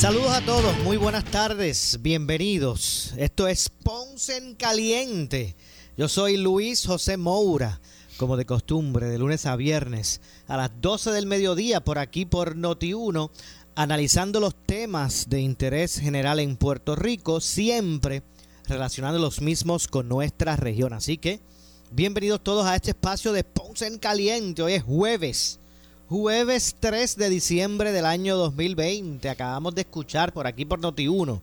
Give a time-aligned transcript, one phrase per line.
[0.00, 3.12] Saludos a todos, muy buenas tardes, bienvenidos.
[3.18, 5.56] Esto es Ponce en Caliente.
[5.94, 7.82] Yo soy Luis José Moura,
[8.16, 12.56] como de costumbre, de lunes a viernes a las 12 del mediodía por aquí por
[12.56, 13.30] Noti1,
[13.74, 18.22] analizando los temas de interés general en Puerto Rico, siempre
[18.68, 20.94] relacionando los mismos con nuestra región.
[20.94, 21.40] Así que,
[21.90, 24.62] bienvenidos todos a este espacio de Ponce en Caliente.
[24.62, 25.59] Hoy es jueves.
[26.10, 29.28] Jueves 3 de diciembre del año 2020.
[29.30, 31.40] Acabamos de escuchar por aquí por Noti1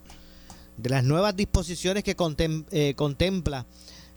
[0.75, 3.65] de las nuevas disposiciones que contem- eh, contempla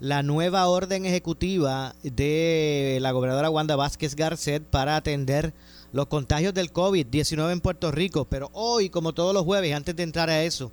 [0.01, 5.55] la nueva orden ejecutiva de la gobernadora Wanda Vázquez Garcet para atender
[5.93, 8.25] los contagios del COVID-19 en Puerto Rico.
[8.25, 10.73] Pero hoy, como todos los jueves, antes de entrar a eso,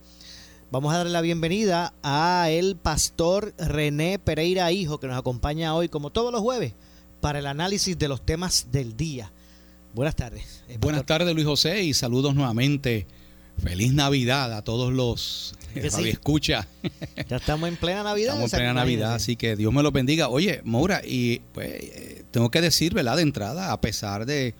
[0.72, 5.88] vamos a darle la bienvenida a el pastor René Pereira Hijo, que nos acompaña hoy,
[5.88, 6.73] como todos los jueves,
[7.22, 9.31] para el análisis de los temas del día.
[9.93, 10.63] Buenas tardes.
[10.80, 13.08] Buenas tardes, Luis José, y saludos nuevamente.
[13.61, 16.09] Feliz Navidad a todos los Que sí.
[16.09, 16.67] escucha.
[17.27, 18.36] Ya estamos en plena Navidad.
[18.36, 18.73] Estamos en plena.
[18.73, 20.30] Navidad, así que Dios me lo bendiga.
[20.30, 23.15] Oye, Maura, y pues eh, tengo que decir, ¿verdad?
[23.15, 24.53] De entrada, a pesar de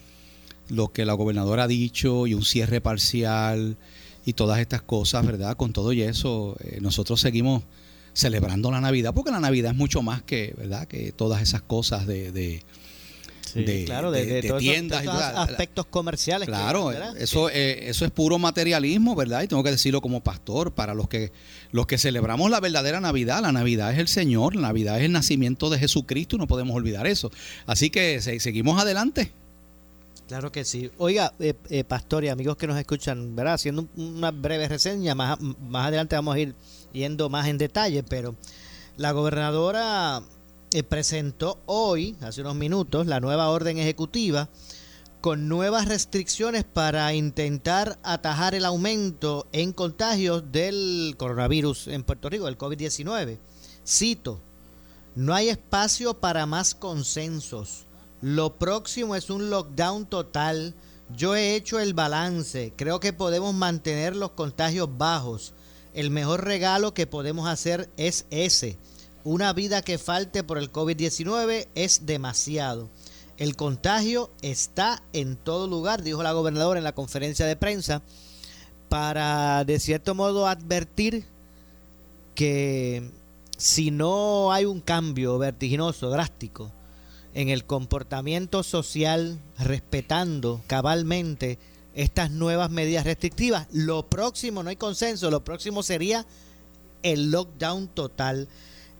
[0.69, 3.77] lo que la gobernadora ha dicho y un cierre parcial
[4.25, 5.55] y todas estas cosas, ¿verdad?
[5.55, 7.63] Con todo y eso, eh, nosotros seguimos
[8.13, 10.88] celebrando la Navidad, porque la Navidad es mucho más que, ¿verdad?
[10.88, 12.31] Que todas esas cosas de...
[12.31, 12.63] de
[13.53, 16.47] Sí, de- claro, de, de- de de todos esos- tiendas y aspectos comerciales.
[16.47, 19.43] Claro, eso, eh, eso es puro materialismo, ¿verdad?
[19.43, 21.31] Y tengo que decirlo como pastor, para los que,
[21.71, 25.11] los que celebramos la verdadera Navidad, la Navidad es el Señor, la Navidad es el
[25.11, 27.31] nacimiento de Jesucristo y no podemos olvidar eso.
[27.65, 29.31] Así que se- seguimos adelante.
[30.27, 30.91] Claro que sí.
[30.97, 33.53] Oiga, eh, eh, pastor y amigos que nos escuchan, ¿verdad?
[33.53, 36.53] Haciendo un- una breve reseña, más, más adelante vamos a ir
[36.91, 38.35] yendo más en detalle, pero
[38.97, 40.21] la gobernadora
[40.72, 44.50] eh, presentó hoy, hace unos minutos, la nueva orden ejecutiva
[45.22, 52.47] con nuevas restricciones para intentar atajar el aumento en contagios del coronavirus en Puerto Rico,
[52.47, 53.39] el COVID-19.
[53.85, 54.41] Cito,
[55.16, 57.88] no hay espacio para más consensos.
[58.22, 60.75] Lo próximo es un lockdown total.
[61.16, 62.73] Yo he hecho el balance.
[62.75, 65.53] Creo que podemos mantener los contagios bajos.
[65.94, 68.77] El mejor regalo que podemos hacer es ese.
[69.23, 72.89] Una vida que falte por el COVID-19 es demasiado.
[73.38, 78.01] El contagio está en todo lugar, dijo la gobernadora en la conferencia de prensa,
[78.89, 81.25] para de cierto modo advertir
[82.33, 83.11] que
[83.57, 86.72] si no hay un cambio vertiginoso, drástico,
[87.33, 91.59] en el comportamiento social, respetando cabalmente
[91.94, 96.25] estas nuevas medidas restrictivas, lo próximo, no hay consenso, lo próximo sería
[97.03, 98.47] el lockdown total.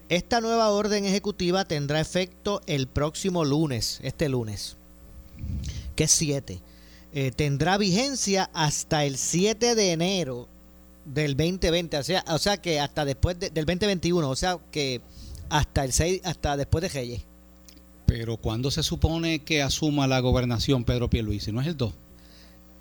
[0.09, 4.78] Esta nueva orden ejecutiva tendrá efecto el próximo lunes, este lunes,
[5.95, 6.62] que es 7.
[7.13, 10.47] Eh, tendrá vigencia hasta el 7 de enero
[11.06, 15.01] del 2020, o sea, o sea que hasta después de- del 2021, o sea que
[15.50, 17.21] hasta el 6, hasta después de Reyes.
[18.06, 21.51] Pero ¿cuándo se supone que asuma la gobernación Pedro Pierluisi?
[21.51, 21.94] ¿No es el 2?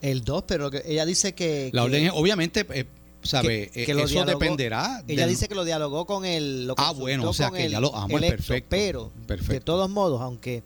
[0.03, 1.71] El 2, pero ella dice que...
[1.73, 2.87] La que- orden, es- obviamente, eh,
[3.27, 3.71] ¿sabe?
[3.71, 5.03] que- que lo eso dialogó- dependerá.
[5.07, 6.67] Ella del- dice que lo dialogó con el...
[6.67, 9.53] lo Ah, bueno, o sea, que el ya lo- electo, perfecto, Pero, perfecto.
[9.53, 10.63] de todos modos, aunque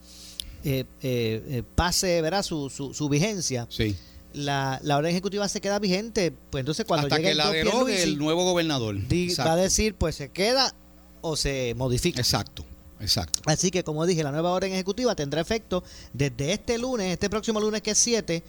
[0.62, 3.96] eh, eh, eh, pase verá su, su, su vigencia, Sí.
[4.34, 8.02] la, la orden ejecutiva se queda vigente, pues entonces cuando Hasta llegue que la derogue
[8.02, 8.96] el nuevo gobernador.
[9.08, 10.74] di- va a decir, pues se queda
[11.22, 12.20] o se modifica.
[12.20, 12.64] Exacto,
[13.00, 13.40] exacto.
[13.46, 15.82] Así que, como dije, la nueva orden ejecutiva tendrá efecto
[16.12, 18.42] desde este lunes, este próximo lunes que es 7,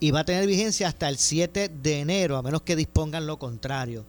[0.00, 3.38] y va a tener vigencia hasta el 7 de enero, a menos que dispongan lo
[3.38, 4.04] contrario.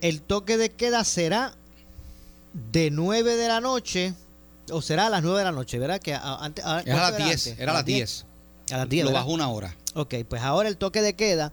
[0.00, 1.54] El toque de queda será
[2.72, 4.14] de 9 de la noche,
[4.70, 6.00] o será a las 9 de la noche, ¿verdad?
[6.00, 8.26] Que antes, a, era a las 10, era a las 10.
[8.70, 9.04] A las 10.
[9.06, 9.74] Lo bajó una hora.
[9.94, 11.52] Ok, pues ahora el toque de queda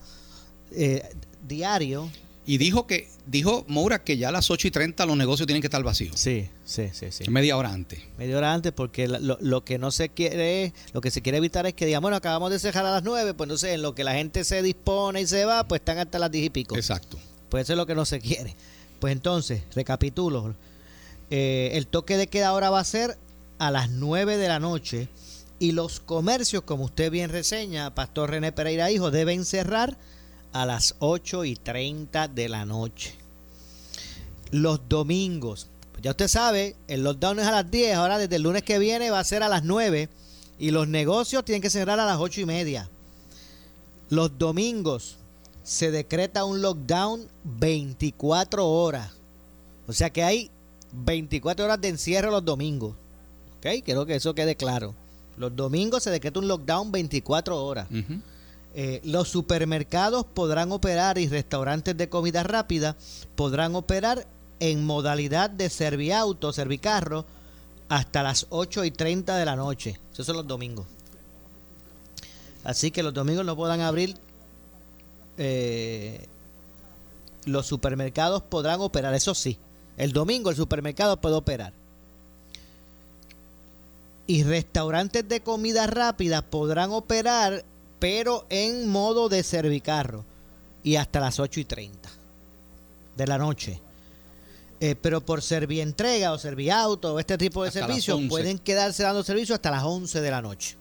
[0.72, 1.08] eh,
[1.48, 2.10] diario.
[2.46, 5.62] Y dijo que, dijo Moura que ya a las 8 y 30 los negocios tienen
[5.62, 6.20] que estar vacíos.
[6.20, 7.30] Sí, sí, sí, sí.
[7.30, 8.00] Media hora antes.
[8.18, 11.68] Media hora antes, porque lo, lo, que no se quiere, lo que se quiere evitar
[11.68, 13.94] es que digamos, bueno, acabamos de cerrar a las 9, pues no sé, en lo
[13.94, 16.76] que la gente se dispone y se va, pues están hasta las 10 y pico.
[16.76, 17.20] Exacto.
[17.50, 18.56] Pues eso es lo que no se quiere.
[19.00, 20.56] Pues entonces, recapitulo.
[21.30, 23.18] Eh, el toque de queda ahora va a ser
[23.60, 25.10] a las 9 de la noche
[25.60, 29.96] y los comercios, como usted bien reseña, Pastor René Pereira Hijo, deben cerrar
[30.54, 33.16] a las 8 y 30 de la noche.
[34.52, 35.68] Los domingos,
[36.02, 39.12] ya usted sabe, el lockdown es a las 10, ahora desde el lunes que viene
[39.12, 40.10] va a ser a las 9
[40.60, 42.90] y los negocios tienen que cerrar a las 8 y media.
[44.10, 45.18] Los domingos
[45.64, 49.12] se decreta un lockdown 24 horas.
[49.88, 50.52] O sea que hay
[50.92, 52.96] 24 horas de encierro los domingos.
[53.58, 53.84] ¿Ok?
[53.86, 54.94] Quiero que eso quede claro.
[55.38, 57.88] Los domingos se decreta un lockdown 24 horas.
[58.74, 62.96] Eh, los supermercados podrán operar y restaurantes de comida rápida
[63.36, 64.28] podrán operar
[64.60, 67.26] en modalidad de serviauto, servicarro,
[67.90, 70.00] hasta las 8 y 30 de la noche.
[70.14, 70.86] Esos son los domingos.
[72.64, 74.16] Así que los domingos no puedan abrir.
[75.38, 76.28] Eh,
[77.46, 79.58] los supermercados podrán operar, eso sí.
[79.98, 81.74] El domingo el supermercado puede operar
[84.32, 87.66] y restaurantes de comida rápida podrán operar,
[88.02, 90.26] pero en modo de servicarro
[90.82, 92.10] y hasta las 8 y 30
[93.16, 93.80] de la noche.
[94.80, 99.54] Eh, pero por servientrega o serviauto o este tipo de servicios pueden quedarse dando servicio
[99.54, 100.78] hasta las 11 de la noche.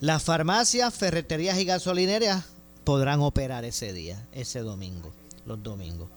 [0.00, 2.46] Las farmacias, ferreterías y gasolineras
[2.82, 5.12] podrán operar ese día, ese domingo,
[5.46, 6.08] los domingos.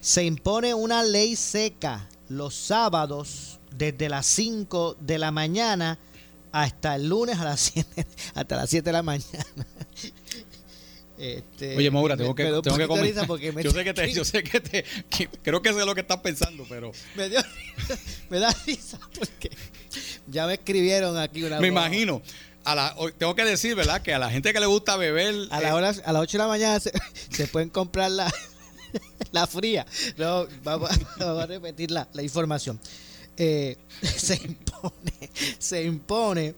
[0.00, 6.00] Se impone una ley seca los sábados desde las 5 de la mañana
[6.62, 9.46] hasta el lunes a las 7, hasta las 7 de la mañana.
[11.20, 13.26] Este, Oye, Maura, tengo que, tengo que comentar.
[13.64, 14.84] yo sé que te, yo sé que te,
[15.42, 16.92] creo que sé lo que estás pensando, pero.
[17.16, 17.40] Me, dio,
[18.30, 19.50] me da risa porque
[20.28, 21.58] ya me escribieron aquí una.
[21.58, 22.22] Me imagino.
[22.62, 24.00] A la, tengo que decir, ¿verdad?
[24.00, 25.34] Que a la gente que le gusta beber.
[25.50, 26.92] A, la eh, a las 8 de la mañana se,
[27.30, 28.32] se pueden comprar la,
[29.32, 29.86] la fría.
[30.16, 30.88] No, vamos,
[31.18, 32.78] vamos a repetir la, la información.
[33.40, 36.54] Eh, se impone, se impone,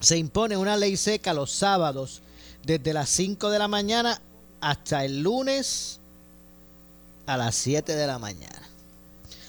[0.00, 2.20] se impone una ley seca los sábados
[2.62, 4.20] desde las 5 de la mañana
[4.60, 6.00] hasta el lunes
[7.26, 8.62] a las 7 de la mañana.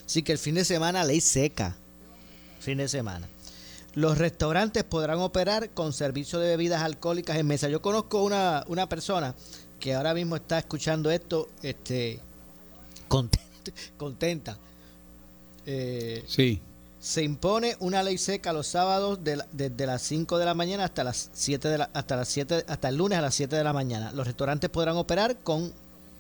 [0.06, 1.76] Así que el fin de semana ley seca,
[2.62, 3.28] fin de semana.
[3.94, 7.68] Los restaurantes podrán operar con servicio de bebidas alcohólicas en mesa.
[7.68, 9.36] Yo conozco una, una persona
[9.80, 12.20] que ahora mismo está escuchando esto este,
[13.98, 14.58] contenta
[15.66, 16.62] eh, sí.
[17.00, 21.30] Se impone una ley seca los sábados desde las 5 de la mañana hasta las
[21.34, 24.12] 7 de la, hasta las 7 hasta el lunes a las 7 de la mañana.
[24.12, 25.72] Los restaurantes podrán operar con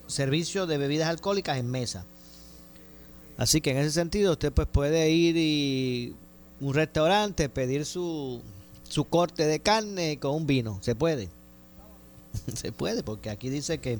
[0.05, 2.05] servicio de bebidas alcohólicas en mesa.
[3.37, 6.15] Así que en ese sentido usted pues puede ir y
[6.61, 8.41] un restaurante pedir su
[8.87, 11.29] su corte de carne con un vino, se puede.
[12.55, 13.99] se puede porque aquí dice que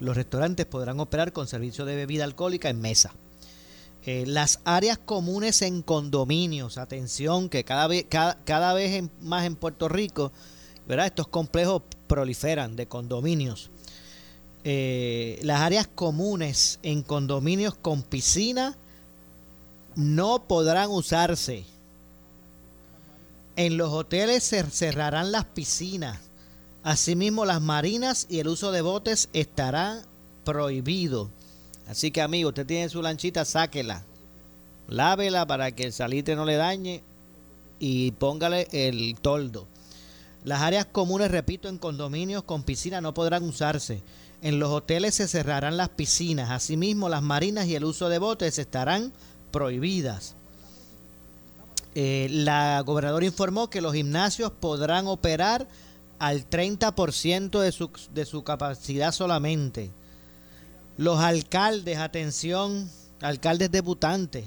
[0.00, 3.12] los restaurantes podrán operar con servicio de bebida alcohólica en mesa.
[4.04, 9.88] Eh, las áreas comunes en condominios, atención, que cada vez, cada, vez más en Puerto
[9.88, 10.32] Rico,
[10.88, 11.06] ¿verdad?
[11.06, 13.70] Estos complejos proliferan de condominios.
[14.64, 18.76] Eh, las áreas comunes en condominios con piscina
[19.94, 21.64] no podrán usarse.
[23.54, 26.18] En los hoteles se cerrarán las piscinas.
[26.82, 30.02] Asimismo, las marinas y el uso de botes estarán
[30.44, 31.28] prohibidos.
[31.92, 34.02] Así que amigo, usted tiene su lanchita, sáquela.
[34.88, 37.02] Lávela para que el salitre no le dañe
[37.78, 39.68] y póngale el toldo.
[40.42, 44.02] Las áreas comunes, repito, en condominios con piscina no podrán usarse.
[44.40, 46.50] En los hoteles se cerrarán las piscinas.
[46.50, 49.12] Asimismo, las marinas y el uso de botes estarán
[49.50, 50.34] prohibidas.
[51.94, 55.68] Eh, la gobernadora informó que los gimnasios podrán operar
[56.18, 59.90] al 30% de su, de su capacidad solamente.
[60.96, 64.44] Los alcaldes, atención, alcaldes debutantes.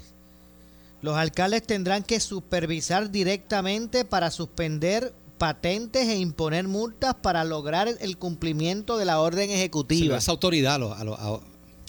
[1.02, 8.18] Los alcaldes tendrán que supervisar directamente para suspender patentes e imponer multas para lograr el
[8.18, 10.18] cumplimiento de la orden ejecutiva.
[10.18, 10.80] esa autoridad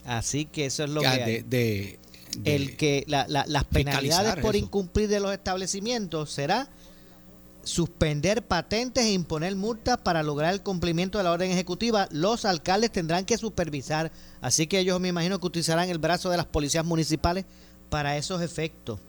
[0.05, 1.43] Así que eso es lo que hay.
[1.43, 1.99] De,
[2.45, 6.69] el que las penalidades por incumplir de los establecimientos será
[7.67, 12.09] suspender patentes e imponer multas para lograr el cumplimiento de la orden ejecutiva.
[12.13, 16.37] Los alcaldes tendrán que supervisar, así que ellos me imagino que utilizarán el brazo de
[16.37, 17.45] las policías municipales
[17.91, 19.01] para esos efectos.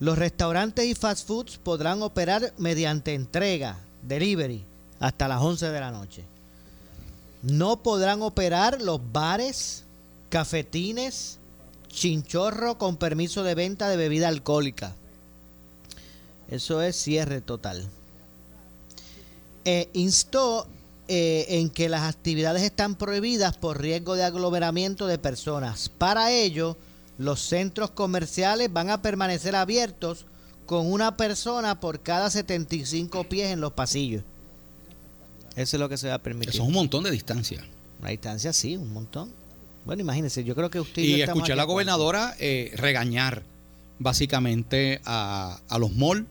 [0.00, 4.64] Los restaurantes y fast foods podrán operar mediante entrega, delivery,
[4.98, 6.24] hasta las 11 de la noche.
[7.42, 9.84] No podrán operar los bares,
[10.28, 11.38] cafetines,
[11.86, 14.96] chinchorro con permiso de venta de bebida alcohólica.
[16.48, 17.88] Eso es cierre total.
[19.64, 20.66] Eh, instó
[21.08, 25.88] eh, en que las actividades están prohibidas por riesgo de aglomeramiento de personas.
[25.88, 26.76] Para ello,
[27.18, 30.26] los centros comerciales van a permanecer abiertos
[30.66, 34.22] con una persona por cada 75 pies en los pasillos.
[35.56, 36.50] Eso es lo que se va a permitir.
[36.50, 37.62] Eso es un montón de distancia.
[38.00, 39.30] Una distancia, sí, un montón.
[39.84, 41.02] Bueno, imagínense, yo creo que usted...
[41.02, 43.42] Y, escuché a la gobernadora eh, regañar
[43.98, 46.26] básicamente a, a los malls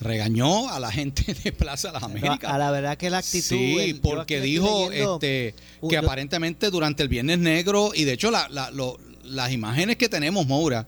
[0.00, 2.50] regañó a la gente de Plaza Las Américas.
[2.50, 3.56] A, la verdad que la actitud.
[3.56, 5.54] Sí, porque dijo este,
[5.88, 10.86] que aparentemente durante el Viernes Negro, y de hecho las imágenes que tenemos, Moura,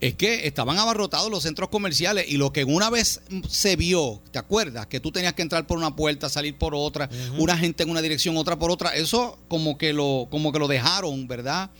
[0.00, 4.38] es que estaban abarrotados los centros comerciales y lo que una vez se vio, ¿te
[4.38, 4.86] acuerdas?
[4.86, 8.00] Que tú tenías que entrar por una puerta, salir por otra, una gente en una
[8.00, 11.70] dirección, otra por otra, eso como que lo, como que lo dejaron, ¿verdad?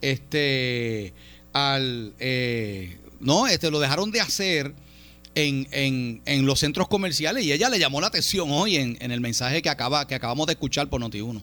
[0.00, 1.14] Este,
[1.52, 4.74] al, eh, no, este, lo dejaron de hacer
[5.34, 9.20] en, en, los centros comerciales y ella le llamó la atención hoy en, en el
[9.20, 11.42] mensaje que, acaba, que acabamos de escuchar por Noti1.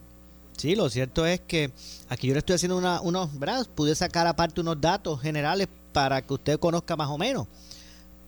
[0.57, 1.71] Sí, lo cierto es que
[2.09, 3.65] aquí yo le estoy haciendo una, unos, ¿verdad?
[3.75, 7.47] Pude sacar aparte unos datos generales para que usted conozca más o menos.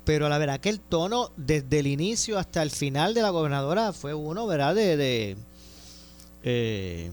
[0.06, 3.94] Pero la verdad que el tono desde el inicio hasta el final de la gobernadora
[3.94, 4.76] fue uno, ¿verdad?
[4.76, 5.38] De, de
[6.44, 7.12] eh,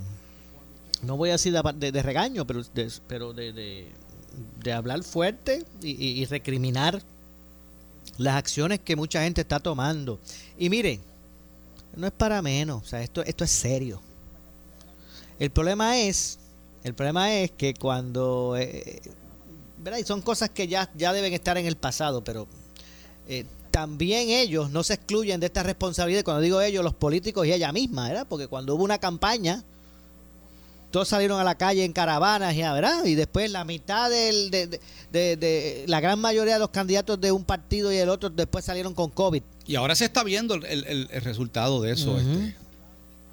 [1.02, 3.88] no voy a decir de, de, regaño, pero de, pero de,
[4.62, 7.02] de, hablar fuerte y, y recriminar
[8.18, 10.20] las acciones que mucha gente está tomando.
[10.58, 11.00] Y miren,
[11.94, 14.00] no es para menos, o sea, esto, esto es serio.
[15.38, 16.38] El problema es,
[16.84, 19.00] el problema es que cuando, eh,
[19.78, 19.98] ¿verdad?
[19.98, 22.46] Y son cosas que ya, ya deben estar en el pasado, pero
[23.28, 26.24] eh, también ellos no se excluyen de esta responsabilidad.
[26.24, 28.26] Cuando digo ellos, los políticos y ella misma, ¿verdad?
[28.28, 29.62] Porque cuando hubo una campaña,
[30.96, 33.04] todos salieron a la calle en caravanas, ya, ¿verdad?
[33.04, 34.80] Y después la mitad del, de,
[35.12, 38.94] de, la gran mayoría de los candidatos de un partido y el otro después salieron
[38.94, 39.42] con COVID.
[39.66, 42.16] Y ahora se está viendo el, el, resultado de eso.
[42.16, 42.56] este.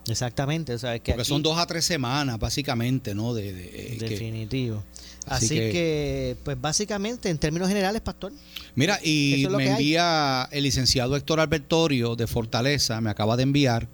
[0.10, 3.34] Exactamente, o sea, que Porque son dos a tres semanas, básicamente, ¿no?
[3.34, 4.84] De, eh, Definitivo.
[5.28, 8.34] Así, que, pues básicamente, en términos generales, Pastor.
[8.76, 13.88] Mira, y me envía el licenciado Héctor Albertorio de Fortaleza, me acaba de enviar,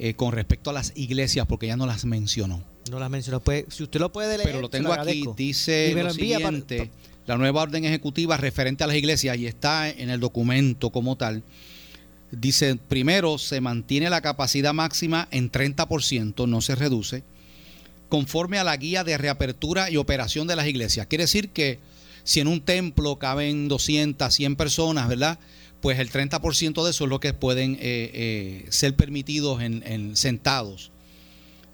[0.00, 2.64] eh, con respecto a las iglesias, porque ya no las mencionó.
[2.90, 3.40] No las mencionó.
[3.40, 4.48] Pues, si usted lo puede leer.
[4.48, 5.24] Pero lo tengo aquí.
[5.36, 6.90] Dice lo, siguiente:
[7.26, 11.42] la nueva orden ejecutiva referente a las iglesias y está en el documento como tal.
[12.30, 17.22] Dice, primero, se mantiene la capacidad máxima en 30%, no se reduce,
[18.10, 21.06] conforme a la guía de reapertura y operación de las iglesias.
[21.06, 21.78] Quiere decir que
[22.24, 25.38] si en un templo caben 200, 100 personas, ¿verdad?
[25.80, 30.14] Pues el 30% de eso es lo que pueden eh, eh, ser permitidos en, en
[30.16, 30.90] sentados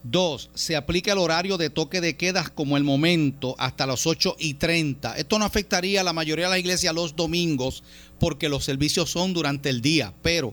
[0.06, 4.36] Dos, se aplica el horario de toque de quedas como el momento hasta las 8
[4.38, 5.16] y 30.
[5.16, 7.82] Esto no afectaría a la mayoría de las iglesias los domingos
[8.20, 10.52] porque los servicios son durante el día, pero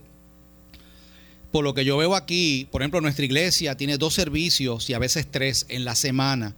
[1.51, 4.99] por lo que yo veo aquí, por ejemplo, nuestra iglesia tiene dos servicios y a
[4.99, 6.55] veces tres en la semana,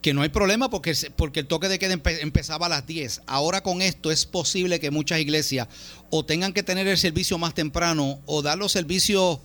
[0.00, 3.22] que no hay problema porque, porque el toque de queda empezaba a las 10.
[3.26, 5.66] Ahora con esto es posible que muchas iglesias
[6.10, 9.40] o tengan que tener el servicio más temprano o dar los servicios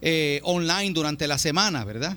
[0.00, 2.16] eh, online durante la semana, ¿verdad?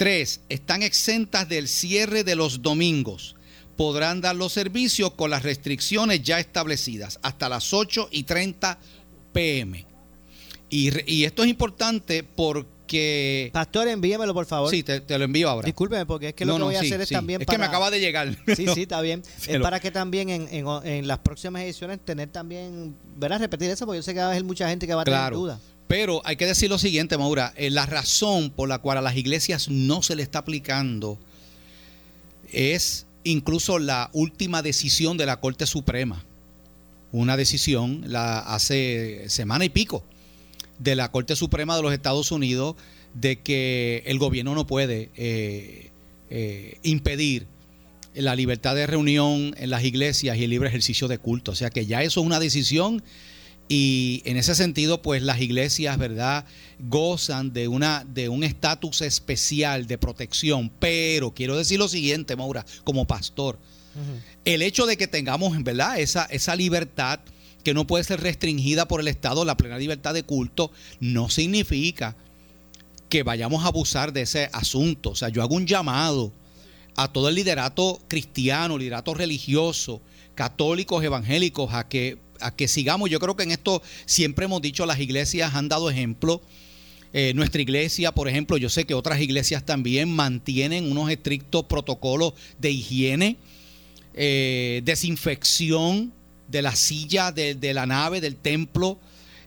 [0.00, 3.36] Tres, están exentas del cierre de los domingos.
[3.76, 8.78] Podrán dar los servicios con las restricciones ya establecidas hasta las 8 y 30
[9.34, 9.84] pm.
[10.70, 13.50] Y, esto es importante porque...
[13.52, 14.70] Pastor, envíamelo por favor.
[14.70, 15.66] Sí, te, lo envío ahora.
[15.66, 17.90] Discúlpeme, porque es que lo que voy a hacer es también Es que me acaba
[17.90, 18.34] de llegar.
[18.56, 19.22] Sí, sí, está bien.
[19.46, 22.96] es para que también en, las próximas ediciones tener también...
[23.18, 25.04] Verás, repetir eso, porque yo sé que va a haber mucha gente que va a
[25.04, 25.60] tener dudas.
[25.90, 29.16] Pero hay que decir lo siguiente, Maura, eh, la razón por la cual a las
[29.16, 31.18] iglesias no se le está aplicando
[32.52, 36.24] es incluso la última decisión de la Corte Suprema.
[37.10, 40.04] Una decisión la hace semana y pico
[40.78, 42.76] de la Corte Suprema de los Estados Unidos
[43.14, 45.90] de que el gobierno no puede eh,
[46.30, 47.48] eh, impedir
[48.14, 51.50] la libertad de reunión en las iglesias y el libre ejercicio de culto.
[51.50, 53.02] O sea que ya eso es una decisión
[53.72, 56.44] y en ese sentido, pues las iglesias, ¿verdad?,
[56.80, 60.72] gozan de, una, de un estatus especial de protección.
[60.80, 63.60] Pero quiero decir lo siguiente, Maura, como pastor,
[64.44, 67.20] el hecho de que tengamos, ¿verdad?, esa, esa libertad
[67.62, 72.16] que no puede ser restringida por el Estado la plena libertad de culto, no significa
[73.08, 75.10] que vayamos a abusar de ese asunto.
[75.10, 76.32] O sea, yo hago un llamado
[76.96, 80.02] a todo el liderato cristiano, liderato religioso,
[80.34, 83.10] católicos, evangélicos, a que, a que sigamos.
[83.10, 86.40] Yo creo que en esto siempre hemos dicho, las iglesias han dado ejemplo.
[87.12, 92.34] Eh, nuestra iglesia, por ejemplo, yo sé que otras iglesias también mantienen unos estrictos protocolos
[92.58, 93.36] de higiene,
[94.14, 96.12] eh, desinfección
[96.46, 98.98] de la silla, de, la nave, del templo.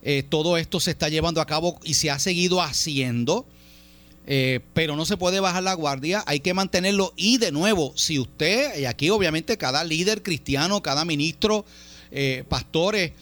[0.02, 3.46] Eh, todo esto se está llevando a cabo y se ha seguido haciendo.
[4.26, 7.12] Pero no se puede bajar la guardia, hay que mantenerlo.
[7.14, 11.66] Y de nuevo, si usted, y aquí obviamente cada líder cristiano, cada ministro,
[12.16, 13.12] eh, pastores,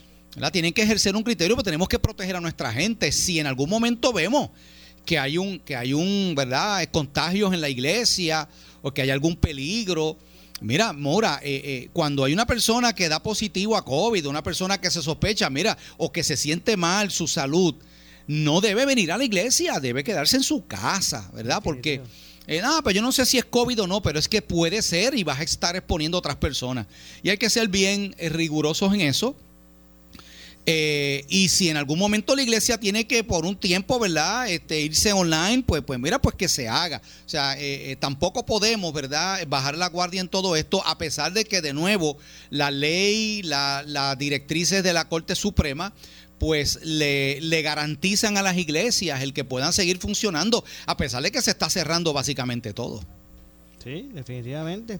[0.51, 3.11] tienen que ejercer un criterio, pero tenemos que proteger a nuestra gente.
[3.11, 4.51] Si en algún momento vemos
[5.05, 8.47] que hay un, que hay un, ¿verdad?, contagios en la iglesia
[8.83, 10.17] o que hay algún peligro.
[10.61, 14.91] Mira, Mora, eh, cuando hay una persona que da positivo a COVID, una persona que
[14.91, 17.75] se sospecha, mira, o que se siente mal su salud,
[18.27, 21.61] no debe venir a la iglesia, debe quedarse en su casa, ¿verdad?
[21.63, 22.01] Porque,
[22.45, 24.81] eh, nada, pues yo no sé si es COVID o no, pero es que puede
[24.81, 26.87] ser y vas a estar exponiendo a otras personas.
[27.21, 29.35] Y hay que ser bien eh, rigurosos en eso.
[30.65, 34.47] Eh, y si en algún momento la iglesia tiene que por un tiempo, ¿verdad?
[34.47, 37.01] Este, irse online, pues, pues mira, pues que se haga.
[37.25, 37.57] O sea,
[37.99, 39.45] tampoco podemos, ¿verdad?
[39.47, 42.17] Bajar la guardia en todo esto, a pesar de que de nuevo
[42.49, 45.93] la ley, las directrices de la Corte Suprema,
[46.43, 51.41] pues le, garantizan a las iglesias el que puedan seguir funcionando, a pesar de que
[51.41, 52.99] se está cerrando básicamente todo.
[53.81, 54.99] Sí, definitivamente.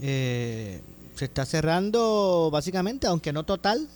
[0.00, 0.80] Eh,
[1.16, 3.86] se está cerrando básicamente, aunque no total,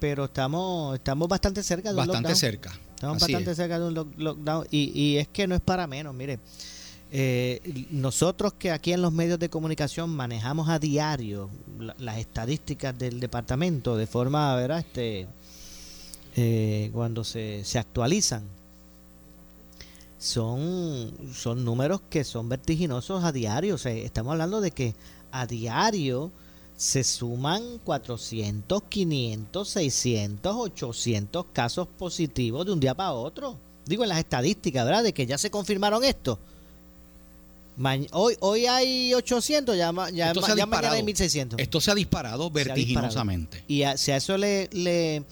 [0.00, 2.76] pero estamos estamos bastante cerca de un bastante cerca.
[2.96, 6.40] Estamos bastante cerca de un lockdown y, es que no es para menos, mire.
[7.12, 11.48] Eh, nosotros que aquí en los medios de comunicación manejamos a diario
[11.98, 14.80] las estadísticas del departamento de forma, ¿verdad?
[14.80, 15.28] Este,
[16.38, 18.44] eh, cuando se, se actualizan,
[20.18, 23.76] son, son números que son vertiginosos a diario.
[23.76, 24.94] estamos hablando de que
[25.32, 26.30] a diario
[26.76, 33.56] se suman 400, 500, 600, 800 casos positivos de un día para otro.
[33.84, 35.02] Digo en las estadísticas, ¿verdad?
[35.02, 36.38] De que ya se confirmaron esto.
[38.12, 41.58] hoy, hoy hay 800, ya, ya, mañana hay 1600.
[41.58, 43.64] Esto se ha disparado vertiginosamente.
[43.66, 45.24] Y si a eso le, le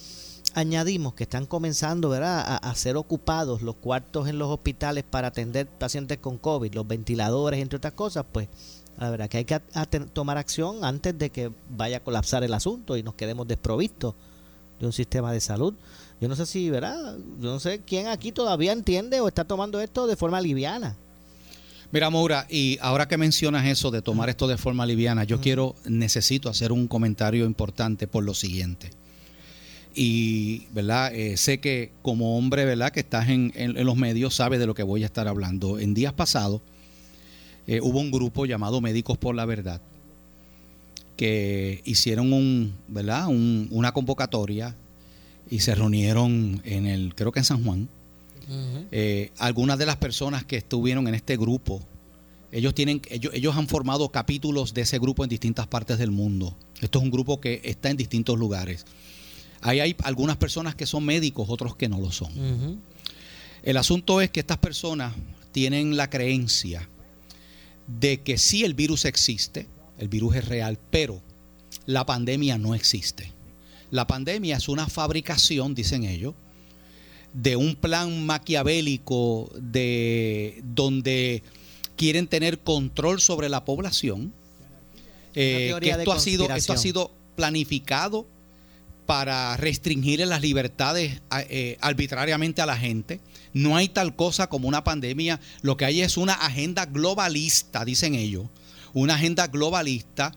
[0.57, 2.59] añadimos que están comenzando ¿verdad?
[2.63, 7.61] A, ser ocupados los cuartos en los hospitales para atender pacientes con COVID, los ventiladores,
[7.61, 8.49] entre otras cosas, pues
[8.99, 9.61] la verdad que hay que
[10.15, 14.15] tomar acción antes de que vaya a colapsar el asunto y nos quedemos desprovistos
[14.81, 15.75] de un sistema de salud.
[16.23, 17.19] Yo no sé si, ¿verdad?
[17.39, 20.97] Yo no sé quién aquí todavía entiende o está tomando esto de forma liviana.
[21.93, 25.77] Mira, Maura, y ahora que mencionas eso de tomar esto de forma liviana, yo quiero,
[25.85, 28.91] necesito hacer un comentario importante por lo siguiente
[29.97, 33.53] y verdad eh, sé que como hombre verdad que estás en,
[33.85, 35.79] los medios sabe de lo que voy a estar hablando.
[35.79, 36.61] En días pasados
[37.67, 39.81] eh, hubo un grupo llamado médicos por la verdad
[41.17, 44.77] que hicieron un verdad una convocatoria
[45.49, 47.89] y se reunieron en el creo que en San Juan.
[48.93, 51.81] Eh, algunas de las personas que estuvieron en este grupo
[52.53, 56.55] ellos tienen ellos, ellos han formado capítulos de ese grupo en distintas partes del mundo.
[56.81, 58.85] Esto es un grupo que está en distintos lugares
[59.61, 62.81] Ahí hay algunas personas que son médicos, otros que no lo son.
[63.63, 65.15] El asunto es que estas personas
[65.53, 66.89] tienen la creencia
[67.87, 69.67] de que sí el virus existe,
[69.99, 71.21] el virus es real, pero
[71.87, 73.33] la pandemia no existe.
[73.91, 76.35] La pandemia es una fabricación, dicen ellos,
[77.33, 81.43] de un plan maquiavélico de donde
[81.97, 84.33] quieren tener control sobre la población.
[85.35, 88.27] Eh, que esto ha sido esto ha sido planificado
[89.07, 93.21] para restringir las libertades eh, arbitrariamente a la gente.
[93.53, 95.41] No hay tal cosa como una pandemia.
[95.63, 98.47] Lo que hay es una agenda globalista, dicen ellos.
[98.93, 100.33] Una agenda globalista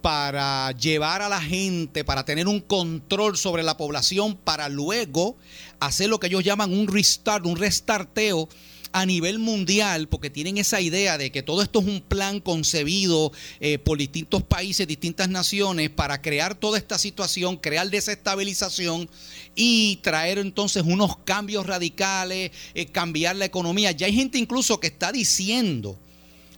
[0.00, 5.36] para llevar a la gente, para tener un control sobre la población, para luego
[5.80, 8.48] hacer lo que ellos llaman un restart, un restarteo
[8.92, 13.32] a nivel mundial, porque tienen esa idea de que todo esto es un plan concebido
[13.60, 19.08] eh, por distintos países, distintas naciones, para crear toda esta situación, crear desestabilización
[19.54, 23.92] y traer entonces unos cambios radicales, eh, cambiar la economía.
[23.92, 25.98] Ya hay gente incluso que está diciendo,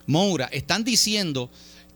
[0.05, 1.49] Moura, están diciendo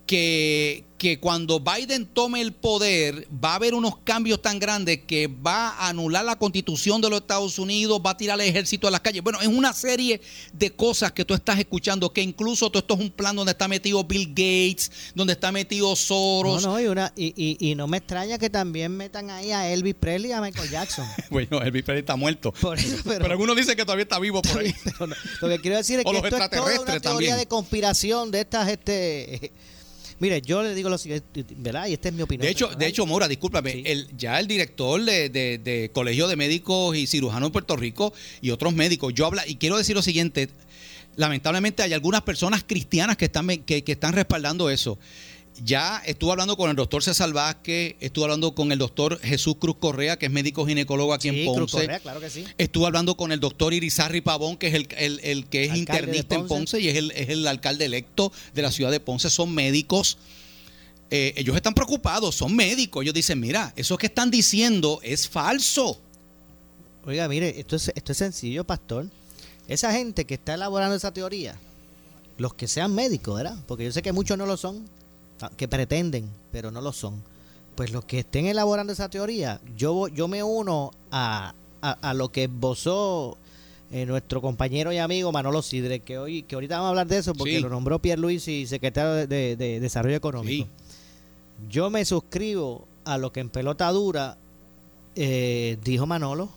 [0.05, 5.27] que, que cuando Biden tome el poder va a haber unos cambios tan grandes que
[5.27, 8.91] va a anular la constitución de los Estados Unidos, va a tirar el ejército a
[8.91, 9.21] las calles.
[9.21, 10.19] Bueno, es una serie
[10.51, 13.67] de cosas que tú estás escuchando, que incluso todo esto es un plan donde está
[13.67, 16.63] metido Bill Gates, donde está metido Soros.
[16.63, 19.93] No, no, y, una, y, y, no me extraña que también metan ahí a Elvis
[19.93, 21.05] Presley y a Michael Jackson.
[21.29, 22.51] bueno, Elvis Presley está muerto.
[23.05, 24.73] pero, algunos dicen que todavía está vivo por ahí.
[25.41, 28.69] lo que quiero decir es que esto es toda una teoría de conspiración de estas...
[28.69, 29.51] este
[30.19, 31.87] Mire, yo le digo lo siguiente, ¿verdad?
[31.87, 32.45] Y esta es mi opinión.
[32.45, 36.95] De hecho, de hecho Mora, discúlpame, el, ya el director de, de, Colegio de Médicos
[36.95, 40.49] y Cirujanos en Puerto Rico y otros médicos, yo habla, y quiero decir lo siguiente,
[41.17, 44.97] lamentablemente hay algunas personas cristianas que están, que, que están respaldando eso.
[45.63, 49.77] Ya estuve hablando con el doctor César Vázquez, estuve hablando con el doctor Jesús Cruz
[49.79, 51.59] Correa, que es médico ginecólogo aquí en Ponce.
[51.59, 52.45] Cruz Correa, claro que sí.
[52.57, 54.87] Estuve hablando con el doctor Irizarri Pavón, que es el,
[55.47, 58.91] que es internista en Ponce y es el, es el alcalde electo de la ciudad
[58.91, 59.29] de Ponce.
[59.29, 60.17] Son médicos.
[61.09, 63.03] Eh, ellos están preocupados, son médicos.
[63.03, 66.01] Ellos dicen, mira, eso que están diciendo es falso.
[67.05, 69.07] Oiga, mire, esto es, esto es sencillo, pastor.
[69.69, 71.57] Esa gente que está elaborando esa teoría,
[72.37, 73.57] los que sean médicos, ¿verdad?
[73.67, 74.85] Porque yo sé que muchos no lo son
[75.57, 77.21] que pretenden, pero no lo son.
[77.75, 82.45] Pues los que estén elaborando esa teoría, yo, yo me uno a, a, lo que
[82.45, 83.37] esbozó
[83.91, 87.17] eh, nuestro compañero y amigo Manolo Sidre, que hoy que ahorita vamos a hablar de
[87.17, 90.67] eso porque lo nombró Pierre Luis y secretario de, Desarrollo Económico.
[91.69, 94.37] Yo me suscribo a lo que en pelota dura
[95.15, 96.49] eh, dijo Manolo.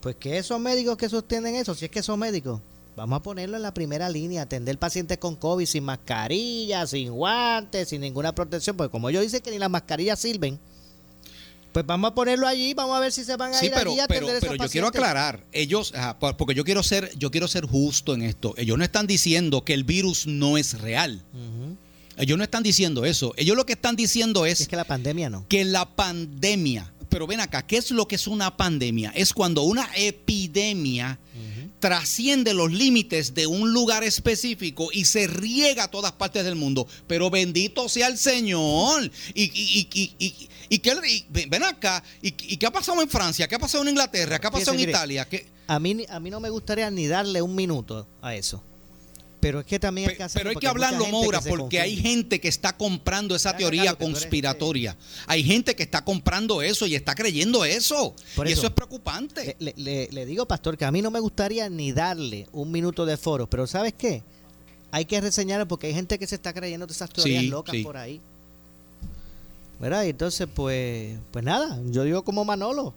[0.00, 2.60] Pues que esos médicos que sostienen eso, si es que son médicos,
[2.96, 7.88] Vamos a ponerlo en la primera línea, atender pacientes con COVID sin mascarilla, sin guantes,
[7.88, 10.60] sin ninguna protección, porque como ellos dicen que ni las mascarillas sirven,
[11.72, 14.00] pues vamos a ponerlo allí, vamos a ver si se van a ir pero, allí
[14.00, 15.94] a atender pero, pero yo quiero aclarar, ellos,
[16.36, 18.52] porque yo quiero ser, yo quiero ser justo en esto.
[18.58, 21.22] Ellos no están diciendo que el virus no es real.
[22.18, 23.32] Ellos no están diciendo eso.
[23.38, 25.46] Ellos lo que están diciendo es, es que la pandemia no.
[25.48, 29.10] Que la pandemia, pero ven acá, ¿qué es lo que es una pandemia?
[29.14, 31.18] Es cuando una epidemia
[31.82, 36.86] trasciende los límites de un lugar específico y se riega a todas partes del mundo.
[37.08, 39.10] Pero bendito sea el Señor.
[39.34, 40.94] Y, y, y, y, que,
[41.48, 43.48] ven acá, ¿y, qué ha pasado en Francia?
[43.48, 44.38] ¿Qué ha pasado en Inglaterra?
[44.38, 45.26] ¿Qué ha pasado en Italia?
[45.66, 48.62] A, mí, a mí no me gustaría ni darle un minuto a eso.
[49.42, 52.46] Pero es que también hay que Pero hay que hablarlo, Moura, porque hay gente que
[52.46, 54.96] está comprando esa teoría conspiratoria.
[55.26, 58.14] Hay gente que está comprando eso y está creyendo eso.
[58.46, 59.56] y eso, es preocupante.
[59.58, 63.50] Le, digo, pastor, que a mí no me gustaría ni darle un minuto de foro,
[63.50, 64.22] pero ¿sabes qué?
[64.92, 67.96] Hay que reseñarlo porque hay gente que se está creyendo de esas teorías locas por
[67.96, 68.20] ahí.
[69.80, 70.04] ¿Verdad?
[70.04, 72.94] Y entonces, pues, pues nada, yo digo como Manolo,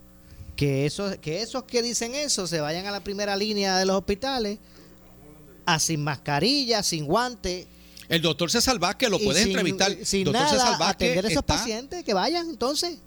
[0.56, 3.96] que esos, que esos que dicen eso se vayan a la primera línea de los
[3.96, 4.60] hospitales
[5.66, 7.68] a sin mascarilla, sin guante.
[8.08, 9.96] El doctor César Vázquez lo puede entrevistar.
[10.04, 13.00] Sin doctor nada, atender a esos pacientes que vayan entonces.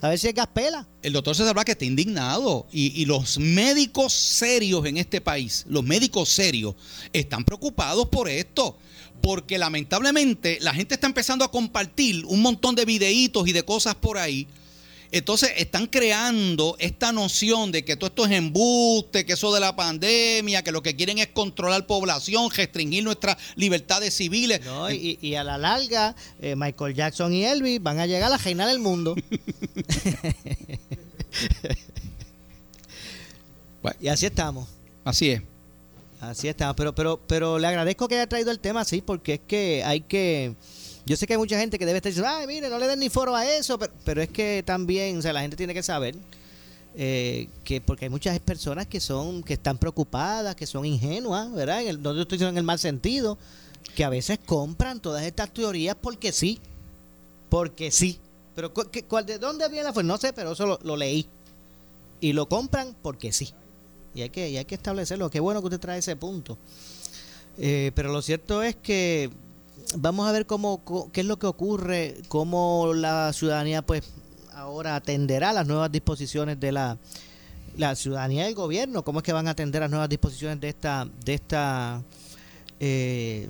[0.00, 0.86] A ver si es gaspela.
[1.02, 5.84] El doctor César Vázquez está indignado y, y, los médicos serios en este país, los
[5.84, 6.74] médicos serios,
[7.12, 8.76] están preocupados por esto.
[9.22, 13.94] Porque lamentablemente la gente está empezando a compartir un montón de videitos y de cosas
[13.94, 14.46] por ahí
[15.12, 19.76] entonces están creando esta noción de que todo esto es embuste, que eso de la
[19.76, 24.64] pandemia, que lo que quieren es controlar población, restringir nuestras libertades civiles.
[24.64, 28.68] No, y, a la larga, eh, Michael Jackson y Elvis van a llegar a reinar
[28.70, 29.14] el mundo.
[34.00, 34.68] y así estamos.
[35.04, 35.42] Así es.
[36.20, 36.74] Así estamos.
[36.76, 40.00] Pero, pero, pero le agradezco que haya traído el tema así, porque es que hay
[40.00, 40.54] que
[41.06, 42.98] yo sé que hay mucha gente que debe estar diciendo, ay, mire, no le den
[42.98, 46.16] ni foro a eso, pero, es que también, o sea, la gente tiene que saber
[46.96, 51.82] eh, que porque hay muchas personas que son que están preocupadas, que son ingenuas, ¿verdad?
[51.82, 53.38] En el, estoy diciendo en el mal sentido,
[53.94, 56.60] que a veces compran todas estas teorías porque sí,
[57.48, 58.18] porque sí.
[58.56, 60.08] Pero ¿cuál, ¿de dónde viene la fuerza?
[60.08, 61.28] No sé, pero eso lo, leí.
[62.20, 63.52] Y lo compran porque sí.
[64.14, 65.30] Y hay que, y hay que establecerlo.
[65.30, 66.56] Qué bueno que usted trae ese punto.
[67.58, 69.30] Eh, pero lo cierto es que
[69.96, 74.02] vamos a ver cómo, qué es lo que ocurre, cómo la ciudadanía pues
[74.52, 76.98] ahora atenderá las nuevas disposiciones de la,
[77.76, 81.06] la ciudadanía del gobierno, cómo es que van a atender las nuevas disposiciones de esta,
[81.24, 82.02] de esta
[82.80, 83.48] eh,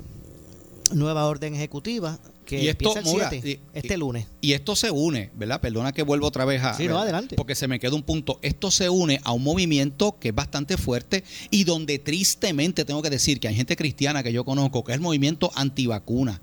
[0.92, 4.27] nueva orden ejecutiva que y esto, empieza el este lunes.
[4.41, 5.61] Y esto se une, ¿verdad?
[5.61, 6.75] Perdona que vuelvo otra vez a...
[6.75, 7.37] Sí, no, adelante.
[7.37, 8.39] Porque se me queda un punto.
[8.41, 13.11] Esto se une a un movimiento que es bastante fuerte y donde tristemente tengo que
[13.11, 16.41] decir que hay gente cristiana que yo conozco, que es el movimiento antivacuna.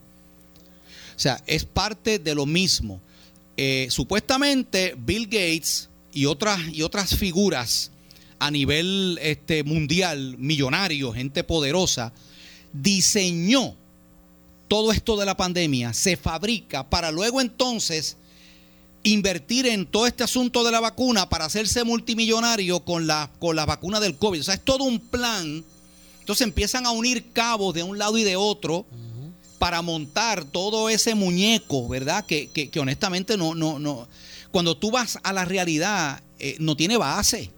[1.15, 3.01] O sea, es parte de lo mismo.
[3.55, 7.91] Eh, supuestamente Bill Gates y otras, y otras figuras
[8.39, 12.13] a nivel este, mundial, millonarios, gente poderosa,
[12.73, 13.77] diseñó
[14.73, 18.17] todo esto de la pandemia se fabrica para luego entonces
[19.03, 23.67] invertir en todo este asunto de la vacuna para hacerse multimillonario con la, con la
[23.67, 24.39] vacuna del COVID.
[24.39, 25.63] O sea, es todo un plan.
[26.21, 28.87] Entonces empiezan a unir cabos de un lado y de otro
[29.59, 32.25] para montar todo ese muñeco, ¿verdad?
[32.25, 34.07] Que, que, honestamente no, no, no.
[34.49, 37.51] Cuando tú vas a la realidad, eh, no tiene base.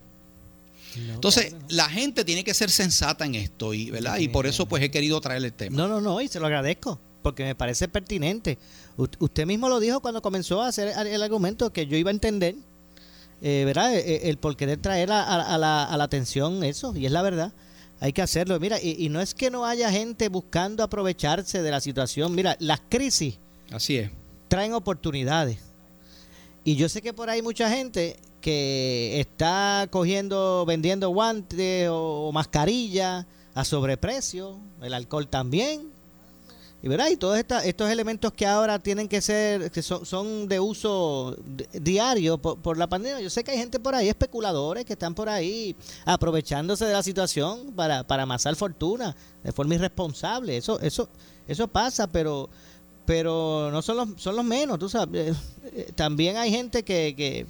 [0.97, 4.17] Entonces, la gente tiene que ser sensata en esto, y, ¿verdad?
[4.17, 5.77] Y por eso pues he querido traer el tema.
[5.77, 8.59] No, no, no, y se lo agradezco, porque me parece pertinente.
[8.97, 12.53] usted mismo lo dijo cuando comenzó a hacer el argumento que yo iba a entender,
[13.41, 13.95] eh, ¿verdad?
[13.95, 17.23] E, e, el, por querer traer a, la, a la atención eso, y es la
[17.23, 17.51] verdad.
[17.99, 18.59] Hay que hacerlo.
[18.59, 22.35] Mira, y, no es que no haya gente buscando aprovecharse de la situación.
[22.35, 23.39] Mira, las crisis.
[23.71, 24.11] Así es.
[24.47, 25.57] Traen oportunidades.
[26.63, 33.25] Y yo sé que por ahí mucha gente que está cogiendo, vendiendo guantes o, mascarillas
[33.55, 35.94] a sobreprecio, el alcohol también.
[36.85, 41.35] Y verdad, y todos estos elementos que ahora tienen que ser, que son, de uso
[41.73, 43.21] diario por, la pandemia.
[43.21, 47.01] Yo sé que hay gente por ahí, especuladores que están por ahí aprovechándose de la
[47.01, 50.57] situación para, para amasar fortuna de forma irresponsable.
[50.57, 51.09] Eso, eso,
[51.47, 52.51] eso pasa, pero
[53.03, 55.35] pero no son los, son los menos, tú sabes.
[55.73, 57.47] Eh, también hay gente que, que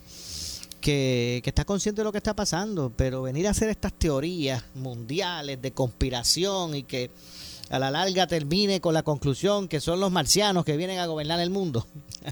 [0.85, 5.59] que, está consciente de lo que está pasando, pero venir a hacer estas teorías mundiales
[5.59, 7.09] de conspiración y que
[7.69, 11.39] a la larga termine con la conclusión que son los marcianos que vienen a gobernar
[11.39, 11.85] el mundo,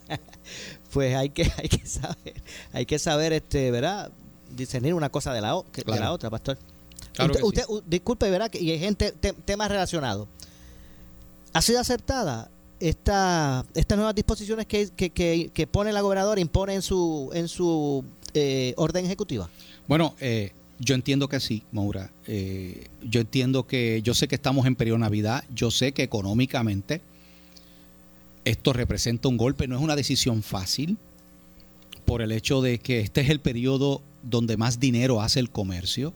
[0.94, 4.12] pues hay que, hay que saber, hay que saber, este, ¿verdad?
[4.50, 6.58] Discernir una cosa de la, de la otra, pastor.
[7.42, 8.52] usted, disculpe, ¿verdad?
[8.54, 10.28] Y hay gente, temas relacionados.
[11.54, 16.76] ¿Ha sido aceptada esta, estas nuevas disposiciones que, que, que, que pone la gobernadora, impone
[16.76, 19.50] en su, en su eh, orden ejecutiva?
[19.88, 20.52] Bueno, eh,
[20.84, 22.12] yo entiendo que sí, Maura.
[22.28, 27.02] Eh, yo entiendo que, yo sé que estamos en periodo Navidad, yo sé que económicamente
[28.46, 30.98] esto representa un golpe, no es una decisión fácil
[32.06, 36.14] por el hecho de que este es el periodo donde más dinero hace el comercio.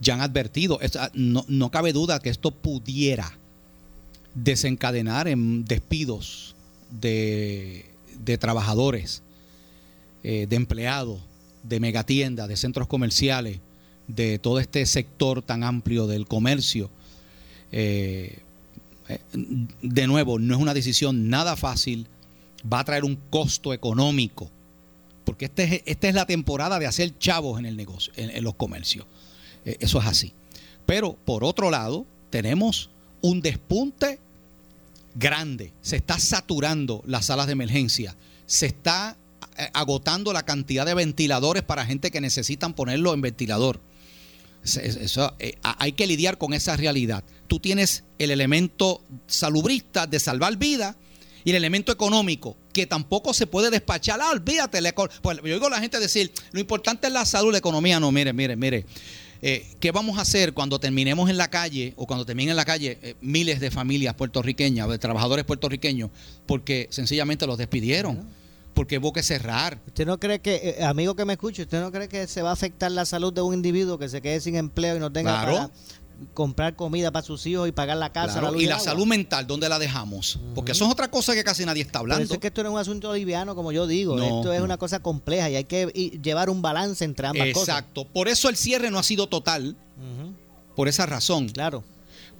[0.00, 3.38] Ya han advertido, ah, no, no cabe duda que esto pudiera
[4.34, 6.54] desencadenar en despidos
[6.90, 7.86] de,
[8.24, 9.22] de trabajadores
[10.22, 11.20] eh, de empleados,
[11.62, 13.60] de megatiendas, de centros comerciales,
[14.08, 16.90] de todo este sector tan amplio del comercio.
[17.72, 18.38] Eh,
[19.08, 19.18] eh,
[19.82, 22.06] de nuevo, no es una decisión nada fácil,
[22.70, 24.50] va a traer un costo económico,
[25.24, 28.54] porque este es, esta es la temporada de hacer chavos en el negocio, en, los
[28.54, 29.06] comercios.
[29.64, 30.32] eso es así.
[30.86, 32.90] Pero por otro lado, tenemos
[33.20, 34.20] un despunte
[35.16, 35.72] grande.
[35.82, 38.14] Se está saturando las salas de emergencia.
[38.46, 39.16] Se está
[39.58, 43.80] eh, agotando la cantidad de ventiladores para gente que necesitan ponerlo en ventilador.
[44.66, 47.22] Eso, eh, hay que lidiar con esa realidad.
[47.46, 50.96] Tú tienes el elemento salubrista de salvar vida
[51.44, 54.20] y el elemento económico que tampoco se puede despachar.
[54.20, 54.80] Ah, olvídate.
[55.22, 58.00] Pues, yo oigo a la gente decir, lo importante es la salud, la economía.
[58.00, 58.84] No, mire, mire, mire.
[59.42, 62.64] Eh, ¿Qué vamos a hacer cuando terminemos en la calle o cuando terminen en la
[62.64, 66.10] calle miles de familias puertorriqueñas, de trabajadores puertorriqueños,
[66.46, 68.26] porque sencillamente los despidieron?
[68.76, 69.80] Porque hubo que cerrar.
[69.86, 72.50] ¿Usted no cree que, eh, amigo que me escuche, usted no cree que se va
[72.50, 75.32] a afectar la salud de un individuo que se quede sin empleo y no tenga
[75.42, 75.70] para
[76.34, 78.38] comprar comida para sus hijos y pagar la casa?
[78.54, 80.38] y la salud mental, ¿dónde la dejamos?
[80.54, 82.24] Porque eso es otra cosa que casi nadie está hablando.
[82.24, 84.20] Pero es que esto no es un asunto liviano, como yo digo.
[84.20, 85.86] esto es una cosa compleja y hay que
[86.22, 87.78] llevar un balance entre ambas cosas.
[87.78, 88.06] Exacto.
[88.06, 89.74] Por eso el cierre no ha sido total.
[90.76, 91.48] Por esa razón.
[91.48, 91.82] Claro.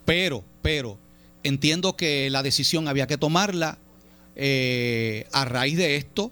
[0.05, 0.99] Pero, pero,
[1.43, 3.79] entiendo que la decisión había que tomarla
[4.37, 6.31] eh, a raíz de esto,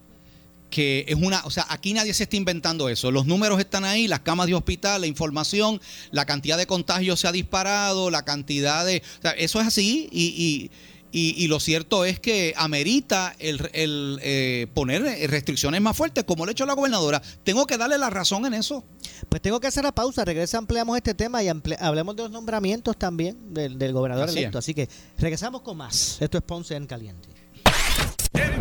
[0.70, 3.10] que es una, o sea, aquí nadie se está inventando eso.
[3.10, 7.28] Los números están ahí, las camas de hospital, la información, la cantidad de contagios se
[7.28, 10.70] ha disparado, la cantidad de, o sea, eso es así y,
[11.16, 16.50] y, lo cierto es que amerita el, el eh, poner restricciones más fuertes, como lo
[16.50, 17.22] ha hecho la gobernadora.
[17.44, 18.82] Tengo que darle la razón en eso.
[19.28, 20.24] Pues tengo que hacer la pausa.
[20.24, 24.58] Regresa, ampliamos este tema y hablemos de los nombramientos también del, gobernador electo.
[24.58, 26.20] Así que regresamos con más.
[26.20, 27.33] Esto es Ponce en Caliente.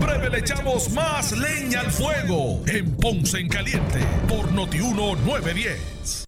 [0.04, 6.28] Breve le echamos más leña al fuego en Ponce en Caliente por Notiuno 910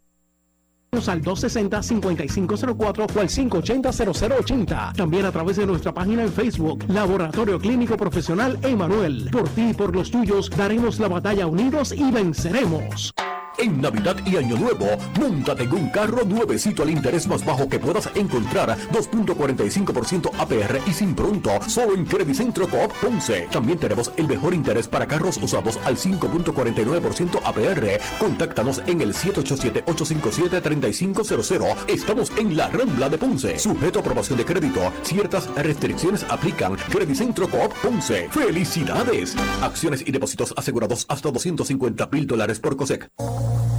[1.07, 4.93] al 260-5504 o al 580-0080.
[4.95, 9.29] También a través de nuestra página en Facebook, Laboratorio Clínico Profesional Emanuel.
[9.29, 13.13] Por ti y por los tuyos daremos la batalla unidos y venceremos.
[13.57, 14.87] En Navidad y Año Nuevo,
[15.19, 20.93] montate en un carro nuevecito al interés más bajo que puedas encontrar, 2.45% APR y
[20.93, 23.47] sin pronto, solo en Centro Coop Ponce.
[23.51, 27.99] También tenemos el mejor interés para carros usados al 5.49% APR.
[28.19, 31.75] Contáctanos en el 787-857-3500.
[31.87, 33.57] Estamos en la Rambla de Ponce.
[33.57, 34.91] Sujeto a aprobación de crédito.
[35.03, 36.75] Ciertas restricciones aplican.
[37.15, 38.27] Centro Coop Ponce.
[38.29, 39.35] ¡Felicidades!
[39.61, 43.09] Acciones y depósitos asegurados hasta 250 mil dólares por COSEC.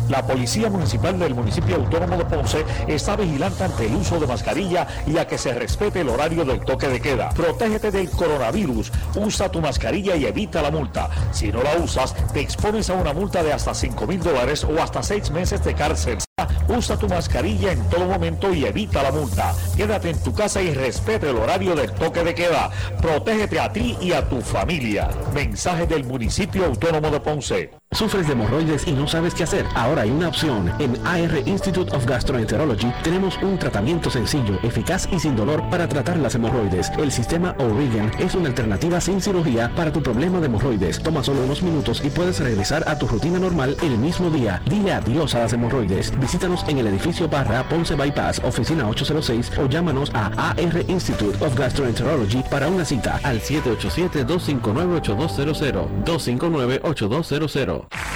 [0.09, 4.87] La Policía Municipal del Municipio Autónomo de Ponce está vigilante ante el uso de mascarilla
[5.07, 7.31] y a que se respete el horario del toque de queda.
[7.31, 8.93] Protégete del coronavirus.
[9.17, 11.11] Usa tu mascarilla y evita la multa.
[11.33, 14.81] Si no la usas, te expones a una multa de hasta 5 mil dólares o
[14.81, 16.26] hasta 6 meses de cárcel.
[16.69, 19.55] Usa tu mascarilla en todo momento y evita la multa.
[19.75, 22.71] Quédate en tu casa y respete el horario del toque de queda.
[23.01, 25.09] Protégete a ti y a tu familia.
[25.33, 27.71] Mensaje del Municipio Autónomo de Ponce.
[27.93, 29.65] ¿Sufres de hemorroides y no sabes qué hacer?
[29.75, 30.71] Ahora hay una opción.
[30.79, 36.19] En AR Institute of Gastroenterology tenemos un tratamiento sencillo, eficaz y sin dolor para tratar
[36.19, 36.91] las hemorroides.
[36.99, 41.03] El sistema O'Regan es una alternativa sin cirugía para tu problema de hemorroides.
[41.03, 44.61] Toma solo unos minutos y puedes regresar a tu rutina normal el mismo día.
[44.69, 46.13] Dile adiós a las hemorroides.
[46.27, 51.57] Visítanos en el edificio Barra Ponce Bypass, oficina 806 o llámanos a AR Institute of
[51.57, 55.87] Gastroenterology para una cita al 787-259-8200.
[56.05, 58.16] 259-8200.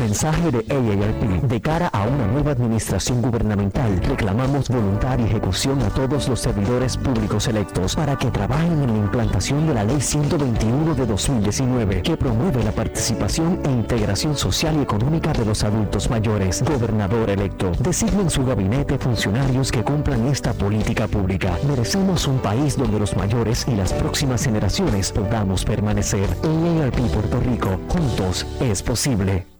[0.00, 1.42] Mensaje de AARP.
[1.42, 6.96] De cara a una nueva administración gubernamental, reclamamos voluntad y ejecución a todos los servidores
[6.96, 12.16] públicos electos para que trabajen en la implantación de la Ley 121 de 2019, que
[12.16, 16.62] promueve la participación e integración social y económica de los adultos mayores.
[16.62, 21.58] Gobernador electo, designen su gabinete funcionarios que cumplan esta política pública.
[21.68, 26.26] Merecemos un país donde los mayores y las próximas generaciones podamos permanecer.
[26.42, 29.59] AARP Puerto Rico, juntos es posible.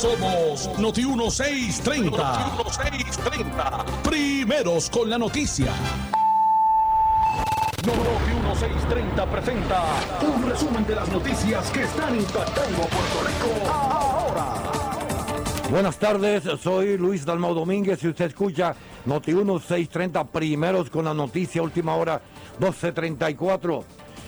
[0.00, 2.16] Somos Noti 1630.
[2.16, 3.84] Noti 1630.
[4.02, 5.74] Primeros con la noticia.
[7.84, 8.00] Noti
[8.32, 9.82] 1630 presenta
[10.22, 14.54] un resumen de las noticias que están impactando Puerto Rico ahora.
[15.68, 21.60] Buenas tardes, soy Luis Dalmau Domínguez y usted escucha Noti 1630 Primeros con la noticia
[21.60, 22.22] última hora
[22.58, 23.84] 1234.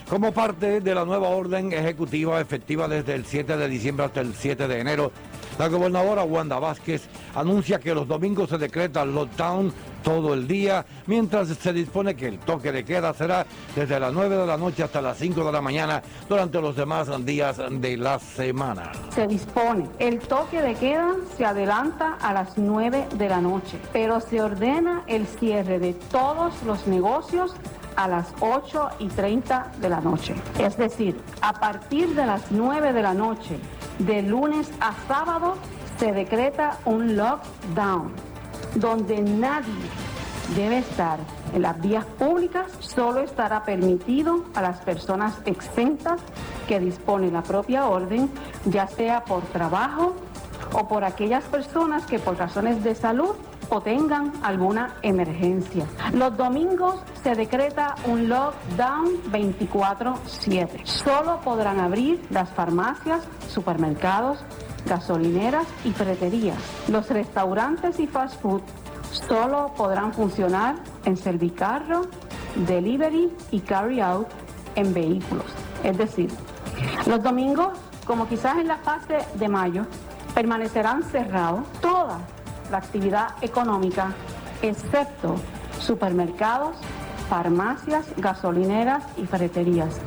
[0.06, 4.34] Como parte de la nueva orden ejecutiva efectiva desde el 7 de diciembre hasta el
[4.34, 5.10] 7 de enero,
[5.58, 7.02] la gobernadora Wanda Vázquez
[7.34, 12.38] anuncia que los domingos se decreta lockdown todo el día, mientras se dispone que el
[12.38, 15.60] toque de queda será desde las 9 de la noche hasta las 5 de la
[15.60, 18.90] mañana durante los demás días de la semana.
[19.14, 24.20] Se dispone, el toque de queda se adelanta a las 9 de la noche, pero
[24.20, 27.54] se ordena el cierre de todos los negocios
[27.96, 30.34] a las 8 y 30 de la noche.
[30.58, 33.58] Es decir, a partir de las 9 de la noche,
[33.98, 35.54] de lunes a sábado,
[35.98, 38.12] se decreta un lockdown
[38.74, 39.72] donde nadie
[40.56, 41.18] debe estar.
[41.54, 46.20] En las vías públicas, solo estará permitido a las personas exentas
[46.66, 48.30] que dispone la propia orden,
[48.64, 50.14] ya sea por trabajo
[50.72, 53.34] o por aquellas personas que por razones de salud
[53.72, 55.86] o tengan alguna emergencia.
[56.12, 60.82] Los domingos se decreta un lockdown 24/7.
[60.84, 64.44] Solo podrán abrir las farmacias, supermercados,
[64.84, 66.58] gasolineras y ferreterías.
[66.88, 68.60] Los restaurantes y fast food
[69.10, 70.74] solo podrán funcionar
[71.06, 72.02] en servicarro,
[72.66, 74.28] delivery y carry out
[74.74, 75.46] en vehículos.
[75.82, 76.30] Es decir,
[77.06, 79.86] los domingos, como quizás en la fase de mayo,
[80.34, 82.20] permanecerán cerrados toda
[82.72, 84.12] la actividad económica,
[84.62, 85.36] excepto
[85.78, 86.76] supermercados,
[87.28, 90.00] farmacias, gasolineras y ferreterías.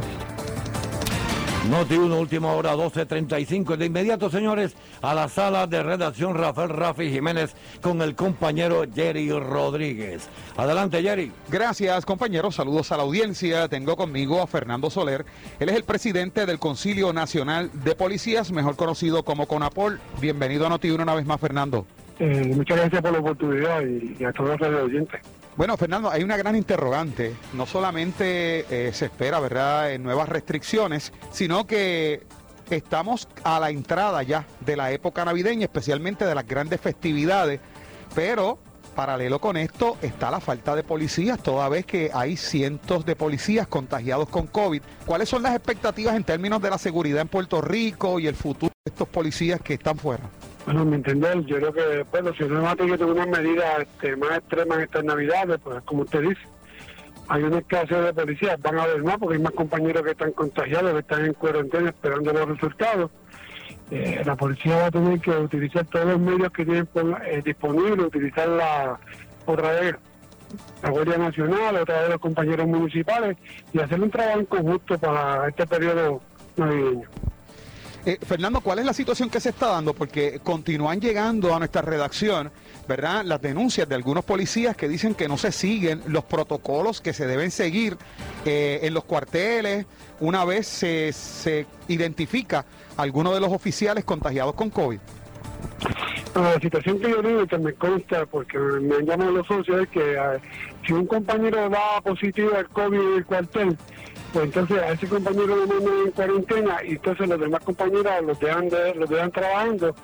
[1.69, 3.75] Noti 1, última hora, 12.35.
[3.75, 9.31] De inmediato, señores, a la sala de redacción Rafael Rafi Jiménez con el compañero Jerry
[9.31, 10.29] Rodríguez.
[10.57, 11.31] Adelante, Jerry.
[11.49, 12.55] Gracias, compañeros.
[12.55, 13.67] Saludos a la audiencia.
[13.67, 15.25] Tengo conmigo a Fernando Soler.
[15.59, 19.99] Él es el presidente del Concilio Nacional de Policías, mejor conocido como CONAPOL.
[20.21, 21.87] Bienvenido a Noti 1 una vez más, Fernando.
[22.19, 25.21] Eh, muchas gracias por la oportunidad y, a todos los oyentes.
[25.57, 27.33] Bueno, Fernando, hay una gran interrogante.
[27.53, 32.23] No solamente eh, se espera, ¿verdad?, en nuevas restricciones, sino que
[32.69, 37.59] estamos a la entrada ya de la época navideña, especialmente de las grandes festividades,
[38.13, 38.59] pero
[38.95, 43.67] paralelo con esto está la falta de policías, toda vez que hay cientos de policías
[43.67, 44.81] contagiados con COVID.
[45.05, 48.71] ¿Cuáles son las expectativas en términos de la seguridad en Puerto Rico y el futuro
[48.85, 50.23] de estos policías que están fuera?
[50.65, 54.39] Bueno, mi entender, yo creo que bueno, si no que tener unas medidas este, más
[54.39, 56.41] extremas estas navidades, pues como usted dice,
[57.27, 60.31] hay una escasez de policías, van a haber más porque hay más compañeros que están
[60.31, 63.11] contagiados, que están en cuarentena esperando los resultados.
[63.91, 66.89] Eh, la policía va a tener que utilizar todos los medios que tienen
[67.27, 68.99] eh, disponibles, utilizar la
[69.45, 69.95] otra vez
[70.81, 73.37] la Guardia Nacional, otra vez los compañeros municipales
[73.73, 76.21] y hacer un trabajo conjunto para este periodo
[76.57, 77.07] navideño.
[78.05, 79.95] Eh, Fernando, ¿cuál es la situación que se está dando?
[79.95, 82.51] Porque continúan llegando a nuestra redacción,
[82.87, 83.25] ¿verdad?
[83.25, 87.25] Las denuncias de algunos policías que dicen que no se siguen los protocolos que se
[87.25, 87.97] deben seguir
[88.45, 89.87] eh, en los cuarteles
[90.19, 94.99] una vez se, se identifica alguno de los oficiales contagiados con COVID.
[96.35, 100.13] La situación que yo digo que me consta, porque me han los socios, es que
[100.13, 100.39] eh,
[100.85, 103.77] si un compañero va positivo al COVID en el cuartel,
[104.33, 108.39] pues entonces a ese compañero lo mandan en cuarentena y entonces los demás compañeros los
[108.39, 109.95] dejan, los dejan trabajando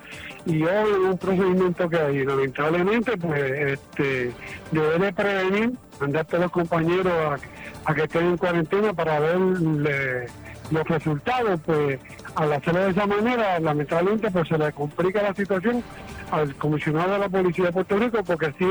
[0.46, 2.24] y hoy en un procedimiento que hay.
[2.24, 4.32] Lamentablemente, pues este,
[4.70, 7.40] debe de prevenir, mandar a los compañeros
[7.84, 11.98] a, que estén en cuarentena para ver los resultados, pues
[12.34, 15.82] al hacerlo de esa manera, lamentablemente, pues se le complica la situación
[16.30, 18.64] al comisionado de la Policía de Puerto Rico, porque así,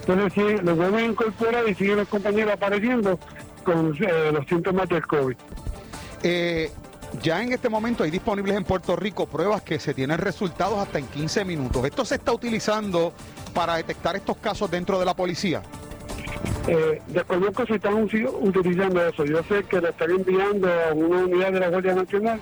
[0.00, 3.18] entonces sí, los vuelven a incorporar y siguen los compañeros apareciendo
[3.72, 5.36] con eh, los síntomas del COVID.
[6.22, 6.70] Eh,
[7.22, 10.98] ya en este momento hay disponibles en Puerto Rico pruebas que se tienen resultados hasta
[10.98, 11.84] en 15 minutos.
[11.84, 13.12] ¿Esto se está utilizando
[13.54, 15.62] para detectar estos casos dentro de la policía?
[16.66, 19.24] Eh, desconozco si están utilizando eso.
[19.24, 22.40] Yo sé que le están enviando a una unidad de la Guardia Nacional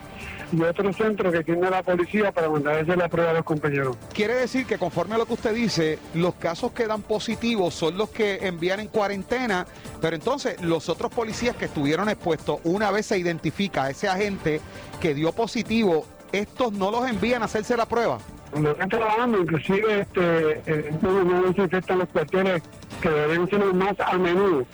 [0.53, 3.97] y otro centro que tiene la policía para mandarse la prueba a los compañeros.
[4.13, 7.99] Quiere decir que conforme a lo que usted dice, los casos que dan positivos son
[7.99, 9.67] los que envían en cuarentena,
[10.01, 14.61] pero entonces los otros policías que estuvieron expuestos, una vez se identifica a ese agente
[15.01, 18.19] que dio positivo, estos no los envían a hacerse la prueba.
[18.51, 22.63] Cuando están trabajando, inclusive este, eh, no, no desinfectan los cuarteles
[23.03, 24.65] que deben ser más a menudo,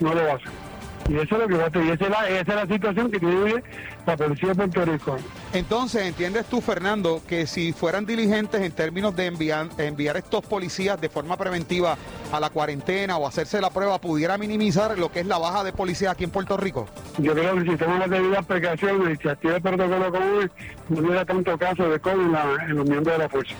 [0.00, 0.61] no lo hacen.
[1.08, 3.10] Y eso es lo que va a tener, esa es la, esa es la situación
[3.10, 3.62] que tiene
[4.06, 5.16] la policía de Puerto Rico.
[5.52, 11.00] Entonces, ¿entiendes tú, Fernando, que si fueran diligentes en términos de enviar, enviar estos policías
[11.00, 11.96] de forma preventiva
[12.32, 15.72] a la cuarentena o hacerse la prueba, pudiera minimizar lo que es la baja de
[15.72, 16.86] policía aquí en Puerto Rico?
[17.18, 20.50] Yo creo que si tenemos las debidas precauciones y si activa el protocolo común,
[20.88, 22.34] no hubiera tanto caso de COVID
[22.68, 23.54] en, los miembros de la fuerza.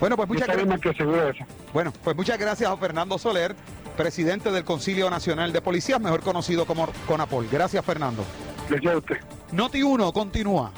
[0.00, 1.48] Bueno, pues muchas gracias.
[1.72, 3.54] Bueno, pues muchas gracias a Fernando Soler
[3.94, 7.48] presidente del Concilio Nacional de Policías, mejor conocido como CONAPOL.
[7.50, 8.24] Gracias, Fernando.
[8.68, 9.16] Gracias a usted.
[9.52, 10.72] Noti 1 continúa.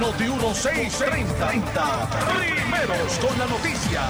[0.00, 2.08] Noti 1 630.
[2.38, 4.02] Primeros con la noticia.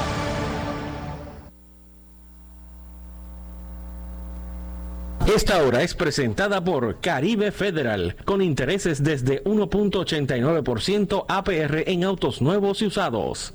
[5.27, 12.83] Esta hora es presentada por Caribe Federal, con intereses desde 1.89% APR en autos nuevos
[12.83, 13.55] y usados.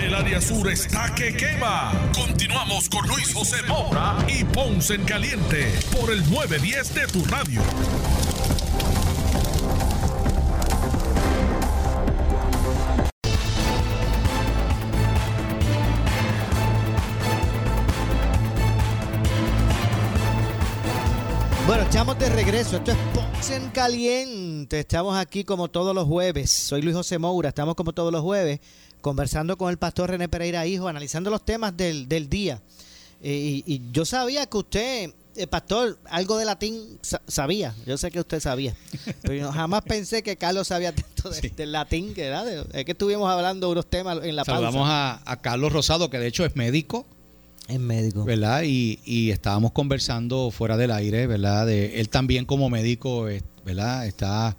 [0.00, 1.92] El área sur está que quema.
[2.14, 7.60] Continuamos con Luis José Moura y Ponce en Caliente por el 910 de tu radio.
[21.66, 22.76] Bueno, estamos de regreso.
[22.78, 24.80] Esto es Ponce en Caliente.
[24.80, 26.50] Estamos aquí como todos los jueves.
[26.50, 27.50] Soy Luis José Moura.
[27.50, 28.60] Estamos como todos los jueves
[29.00, 32.60] conversando con el pastor René Pereira Hijo, analizando los temas del, del día.
[33.22, 37.74] Eh, y, y, yo sabía que usted, eh, pastor, algo de latín sa sabía.
[37.86, 38.74] Yo sé que usted sabía.
[39.22, 41.48] Pero yo jamás pensé que Carlos sabía tanto de, sí.
[41.48, 42.14] del latín.
[42.14, 42.66] Que, ¿verdad?
[42.72, 45.22] Es que estuvimos hablando de unos temas en la Saludamos pausa.
[45.24, 47.06] A, a Carlos Rosado, que de hecho es médico.
[47.68, 48.24] Es médico.
[48.24, 48.62] ¿Verdad?
[48.64, 51.66] Y, y, estábamos conversando fuera del aire, ¿verdad?
[51.66, 53.26] De él también como médico,
[53.64, 54.06] ¿verdad?
[54.06, 54.56] Está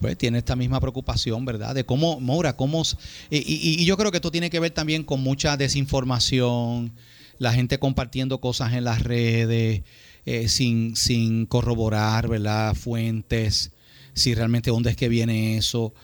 [0.00, 1.74] pues tiene esta misma preocupación, ¿verdad?
[1.74, 2.82] De cómo, Moura, cómo...
[3.30, 6.92] Y, y, y, yo creo que esto tiene que ver también con mucha desinformación,
[7.38, 9.82] la gente compartiendo cosas en las redes,
[10.24, 12.74] eh, sin, sin corroborar, ¿verdad?
[12.74, 13.70] Fuentes,
[14.12, 15.94] si realmente dónde es que viene eso.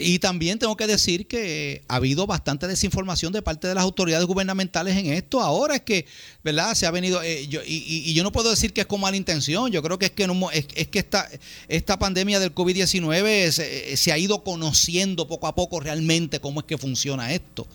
[0.00, 4.26] Y también tengo que decir que ha habido bastante desinformación de parte de las autoridades
[4.26, 5.40] gubernamentales en esto.
[5.40, 6.06] Ahora es que,
[6.42, 6.74] ¿verdad?
[6.74, 9.82] Se ha venido, eh, y, yo no puedo decir que es con mala intención, yo
[9.82, 11.28] creo que es que, no, es, que esta,
[11.68, 16.66] esta pandemia del COVID-19 se, se ha ido conociendo poco a poco realmente cómo es
[16.66, 17.66] que funciona esto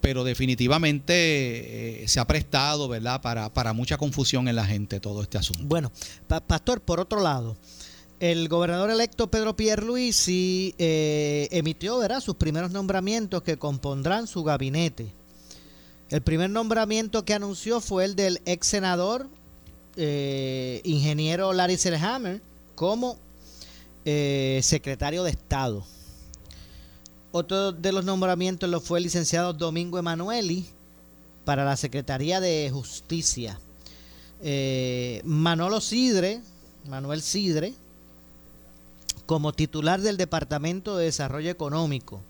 [0.00, 5.22] pero definitivamente eh, se ha prestado, ¿verdad?, para, para, mucha confusión en la gente todo
[5.22, 5.62] este asunto.
[5.64, 5.92] Bueno,
[6.46, 7.56] Pastor, por otro lado,
[8.20, 12.20] el gobernador electo Pedro Pierluisi eh, emitió ¿verdad?
[12.20, 15.10] sus primeros nombramientos que compondrán su gabinete.
[16.10, 19.26] El primer nombramiento que anunció fue el del ex senador
[19.96, 22.42] eh, ingeniero Larry Selhammer
[22.74, 23.16] como
[24.04, 25.82] eh, secretario de Estado.
[27.32, 30.66] Otro de los nombramientos lo fue el licenciado Domingo Emanueli
[31.46, 33.58] para la Secretaría de Justicia.
[35.24, 36.40] Manolo Sidre,
[36.88, 37.74] Manuel Sidre,
[39.30, 42.20] como titular del Departamento de Desarrollo Económico.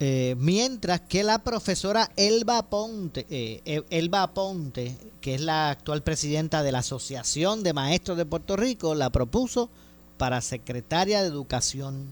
[0.00, 6.64] Eh, mientras que la profesora Elba Ponte, eh, Elba Ponte, que es la actual presidenta
[6.64, 9.70] de la Asociación de Maestros de Puerto Rico, la propuso
[10.18, 12.08] para secretaria de Educación.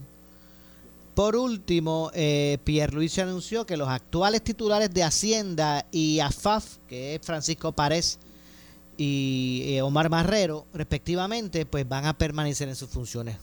[1.13, 7.15] Por último, eh, Pierre Luis anunció que los actuales titulares de Hacienda y AFAF, que
[7.15, 8.19] es Francisco Párez
[8.97, 13.37] y eh, Omar Marrero, respectivamente, pues van a permanecer en sus funciones.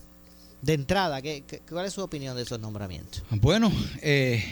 [0.61, 3.23] De entrada, ¿qué, cuál es su opinión de esos nombramientos?
[3.31, 3.71] Bueno,
[4.01, 4.43] eh,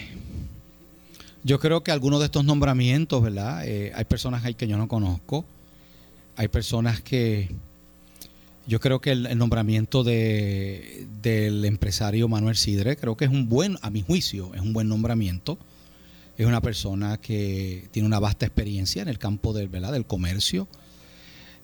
[1.43, 3.65] yo creo que algunos de estos nombramientos, ¿verdad?
[3.65, 5.45] Eh, hay personas ahí que yo no conozco.
[6.35, 7.49] Hay personas que...
[8.67, 13.77] Yo creo que el, nombramiento de, del empresario Manuel Sidre, creo que es un buen,
[13.81, 15.57] a mi juicio, es un buen nombramiento.
[16.37, 19.91] Es una persona que tiene una vasta experiencia en el campo del, ¿verdad?
[19.91, 20.67] del comercio,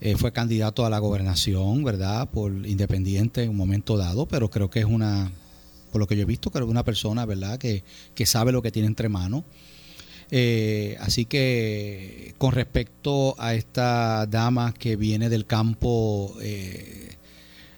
[0.02, 2.30] eh, fue candidato a la gobernación, ¿verdad?
[2.30, 5.32] Por independiente en un momento dado, pero creo que es una,
[5.92, 7.58] por lo que yo he visto, creo que es una persona, ¿verdad?
[7.58, 7.84] Que,
[8.26, 9.44] sabe lo que tiene entre manos.
[10.32, 17.16] Eh, así que con respecto a esta dama que viene del campo eh,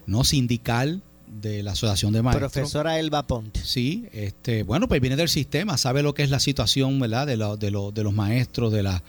[0.06, 2.52] no sindical de la Asociación de Maestros.
[2.52, 3.60] Profesora Elba Ponte.
[3.62, 7.26] Sí, este, bueno, pues viene del sistema, sabe lo que es la situación, ¿verdad?
[7.26, 9.02] De, de, de los maestros, de la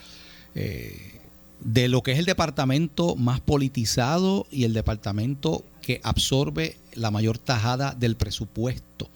[1.62, 7.38] de lo que es el departamento más politizado y el departamento que absorbe la mayor
[7.38, 9.10] tajada del presupuesto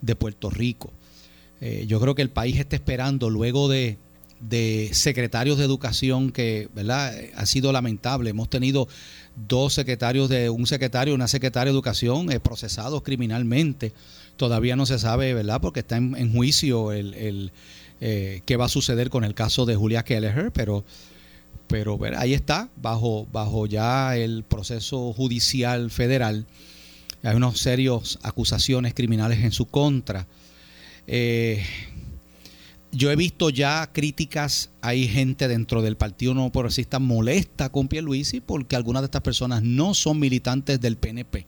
[0.00, 0.92] de Puerto Rico.
[1.60, 3.98] Eh, yo creo que el país está esperando luego de,
[4.92, 7.14] secretarios de educación que ¿verdad?
[7.34, 8.30] ha sido lamentable.
[8.30, 8.88] Hemos tenido
[9.48, 13.92] dos secretarios de un secretario y una secretaria de educación eh, procesados criminalmente.
[14.36, 15.60] Todavía no se sabe, ¿verdad?
[15.60, 17.50] Porque está en, juicio el,
[18.00, 20.84] eh, qué va a suceder con el caso de Julia Kelleher, pero
[21.68, 26.46] pero ahí está, bajo, bajo ya el proceso judicial federal.
[27.22, 30.26] Hay unas serias acusaciones criminales en su contra.
[31.06, 31.62] Eh,
[32.90, 38.40] yo he visto ya críticas, hay gente dentro del Partido No Progresista molesta con Pierluisi
[38.40, 41.46] porque algunas de estas personas no son militantes del PNP.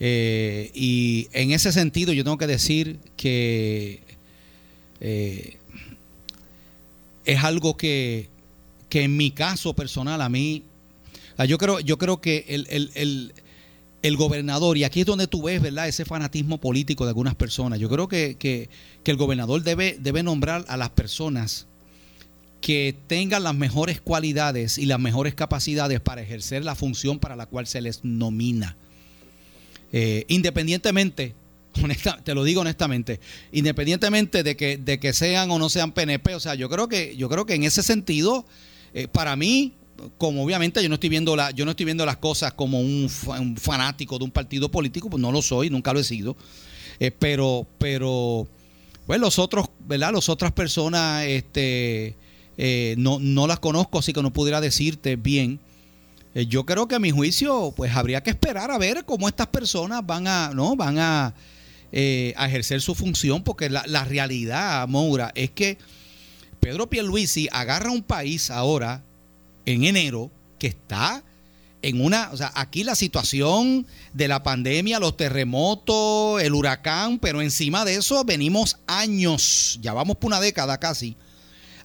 [0.00, 4.02] Eh, y en ese sentido yo tengo que decir que
[5.00, 5.56] eh,
[7.24, 8.28] es algo que
[8.88, 10.64] que en mi caso personal, a mí,
[11.46, 12.44] yo creo, yo creo que
[14.02, 17.78] el, gobernador, y aquí es donde tú ves, ¿verdad?, ese fanatismo político de algunas personas.
[17.78, 18.68] Yo creo que,
[19.04, 21.66] el gobernador debe, debe nombrar a las personas
[22.60, 27.46] que tengan las mejores cualidades y las mejores capacidades para ejercer la función para la
[27.46, 28.76] cual se les nomina.
[29.92, 31.34] Eh, independientemente,
[32.24, 33.20] te lo digo honestamente,
[33.52, 37.16] independientemente de que, de que sean o no sean PNP, o sea, yo creo que,
[37.16, 38.44] yo creo que en ese sentido
[38.94, 39.74] eh, para mí,
[40.16, 43.08] como obviamente yo no estoy viendo la, yo no estoy viendo las cosas como un,
[43.58, 46.36] fanático de un partido político, pues no lo soy, nunca lo he sido.
[47.00, 48.48] Eh, pero, pero,
[49.06, 50.12] pues los otros, ¿verdad?
[50.12, 52.16] Las otras personas, este,
[52.56, 55.60] eh, no, no las conozco, así que no pudiera decirte bien.
[56.34, 60.06] yo creo que a mi juicio, pues habría que esperar a ver cómo estas personas
[60.06, 60.76] van a, ¿no?
[60.76, 65.78] Van a, a ejercer su función, porque la, la realidad, Moura, es que
[66.60, 69.02] Pedro Pierluisi agarra un país ahora,
[69.66, 71.22] en enero, que está
[71.82, 77.40] en una, o sea, aquí la situación de la pandemia, los terremotos, el huracán, pero
[77.40, 81.16] encima de eso venimos años, ya vamos por una década casi,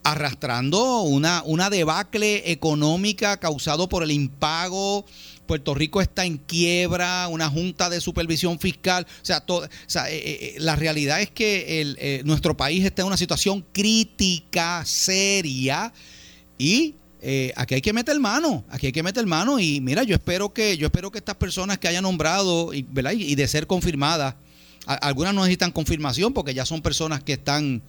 [0.04, 5.06] arrastrando una, una debacle económica causado por el impago.
[5.46, 9.06] Puerto Rico está en quiebra, una junta de supervisión fiscal.
[9.22, 13.02] O sea, todo, o sea eh, eh, eh, la realidad es que nuestro país está
[13.02, 15.94] en una situación crítica, seria,
[16.58, 20.14] y eh, aquí hay que meter mano, aquí hay que meter mano y mira, yo
[20.16, 23.12] espero que yo espero que estas personas que haya nombrado y, ¿verdad?
[23.14, 24.36] y, de ser confirmadas,
[24.86, 27.82] a- algunas no necesitan confirmación porque ya son personas que están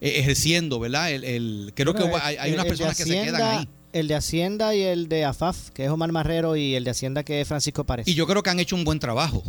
[0.00, 1.12] eh, ejerciendo, ¿verdad?
[1.12, 3.68] El, el- creo que hay, hay el- unas el personas que se quedan ahí.
[3.92, 7.24] El de Hacienda y el de AFAF, que es Omar Marrero, y el de Hacienda,
[7.24, 8.06] que es Francisco Párez.
[8.06, 9.42] Y yo creo que han hecho un buen trabajo,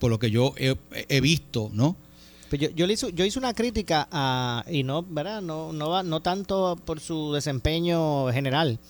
[0.00, 0.76] por lo que yo he,
[1.08, 1.96] he visto, ¿no?
[2.48, 5.40] Pues yo, yo, le hice, yo hice una crítica a, y no, ¿verdad?
[5.40, 8.80] No, no, va- no tanto por su desempeño general,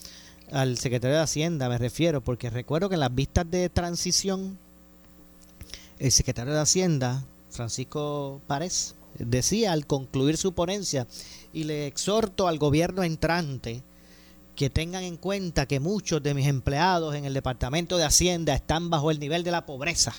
[0.51, 4.57] al secretario de Hacienda me refiero, porque recuerdo que en las vistas de transición,
[5.99, 11.07] el secretario de Hacienda, Francisco Párez, decía al concluir su ponencia,
[11.53, 13.83] y le exhorto al gobierno entrante
[14.61, 18.91] que tengan en cuenta que muchos de mis empleados en el Departamento de Hacienda están
[18.91, 20.15] bajo el nivel de la pobreza.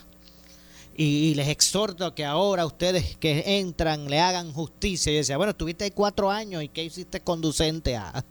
[0.97, 5.11] Y, y les exhorto que ahora ustedes que entran le hagan justicia.
[5.11, 8.25] Y decía, bueno, estuviste ahí cuatro años y ¿qué hiciste conducente a,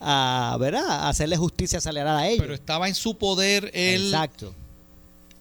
[0.00, 0.90] a, ¿verdad?
[0.90, 2.40] a hacerle justicia acelerada a ellos?
[2.42, 4.06] Pero estaba en su poder el...
[4.06, 4.52] Exacto.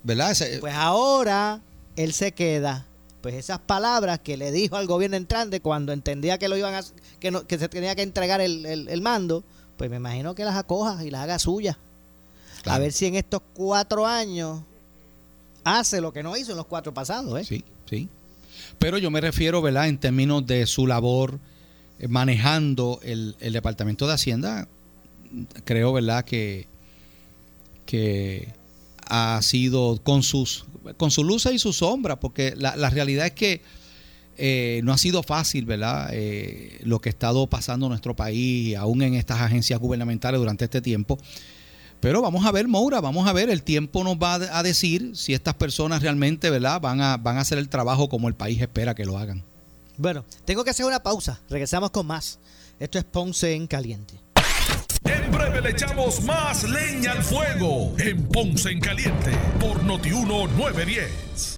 [0.03, 0.29] ¿Verdad?
[0.29, 1.63] Ese- Pues ahora
[1.95, 2.85] él se queda.
[3.21, 6.81] Pues esas palabras que le dijo al gobierno entrante cuando entendía que lo iban a,
[7.19, 9.43] que, no- que se tenía que entregar el, el- el mando,
[9.81, 11.75] pues me imagino que las acoja y las haga suyas.
[12.65, 14.61] A ver si en estos cuatro años
[15.63, 17.41] hace lo que no hizo en los cuatro pasados.
[17.41, 17.43] ¿eh?
[17.43, 18.07] Sí, sí.
[18.77, 19.87] Pero yo me refiero, ¿verdad?
[19.87, 21.39] En términos de su labor
[21.97, 24.67] eh, manejando el, el Departamento de Hacienda,
[25.65, 26.25] creo, ¿verdad?
[26.25, 26.67] Que,
[27.87, 28.53] que
[29.07, 30.65] ha sido con sus
[30.97, 33.61] con su luz y su sombra, porque la, la realidad es que
[34.43, 36.09] eh, no ha sido fácil, ¿verdad?
[36.13, 40.65] Eh, lo que ha estado pasando en nuestro país, aún en estas agencias gubernamentales durante
[40.65, 41.19] este tiempo.
[41.99, 45.35] Pero vamos a ver, Moura, vamos a ver, el tiempo nos va a decir si
[45.35, 48.95] estas personas realmente, ¿verdad?, van a, van a hacer el trabajo como el país espera
[48.95, 49.43] que lo hagan.
[49.97, 51.39] Bueno, tengo que hacer una pausa.
[51.47, 52.39] Regresamos con más.
[52.79, 54.15] Esto es Ponce en Caliente.
[55.03, 61.57] En breve le echamos más leña al fuego en Ponce en Caliente por Notiuno 910.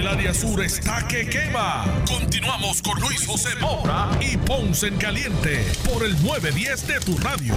[0.00, 1.84] El área sur está que quema.
[2.08, 7.54] Continuamos con Luis José Moura y Ponce en Caliente por el 910 de tu radio.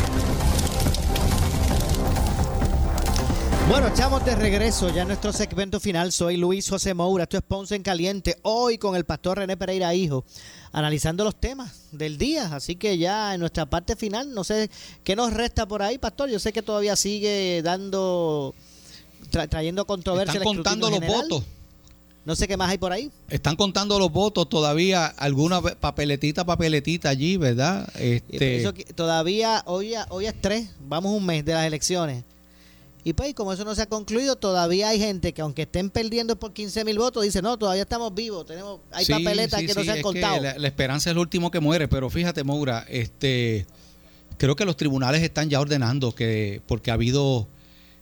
[3.69, 6.11] Bueno, echamos de regreso ya en nuestro segmento final.
[6.11, 8.37] Soy Luis José Moura, esto es Ponce en Caliente.
[8.41, 10.25] Hoy con el pastor René Pereira Hijo,
[10.73, 12.53] analizando los temas del día.
[12.53, 14.69] Así que ya en nuestra parte final, no sé
[15.05, 16.29] qué nos resta por ahí, pastor.
[16.29, 18.53] Yo sé que todavía sigue dando,
[19.31, 20.33] tra- trayendo controversia.
[20.39, 21.21] Están el contando los general.
[21.29, 21.43] votos.
[22.25, 23.11] No sé qué más hay por ahí.
[23.29, 27.89] Están contando los votos todavía, alguna papeletita, papeletita allí, ¿verdad?
[27.99, 32.23] Este, Eso todavía, hoy, hoy es tres, vamos un mes de las elecciones.
[33.03, 36.37] Y pues, como eso no se ha concluido, todavía hay gente que aunque estén perdiendo
[36.37, 39.73] por 15 mil votos, dice, no, todavía estamos vivos, tenemos hay sí, papeletas sí, que
[39.73, 40.41] no se han contado.
[40.41, 43.65] la, la esperanza es el último que muere, pero fíjate, Moura, este,
[44.37, 47.47] creo que los tribunales están ya ordenando que, porque ha habido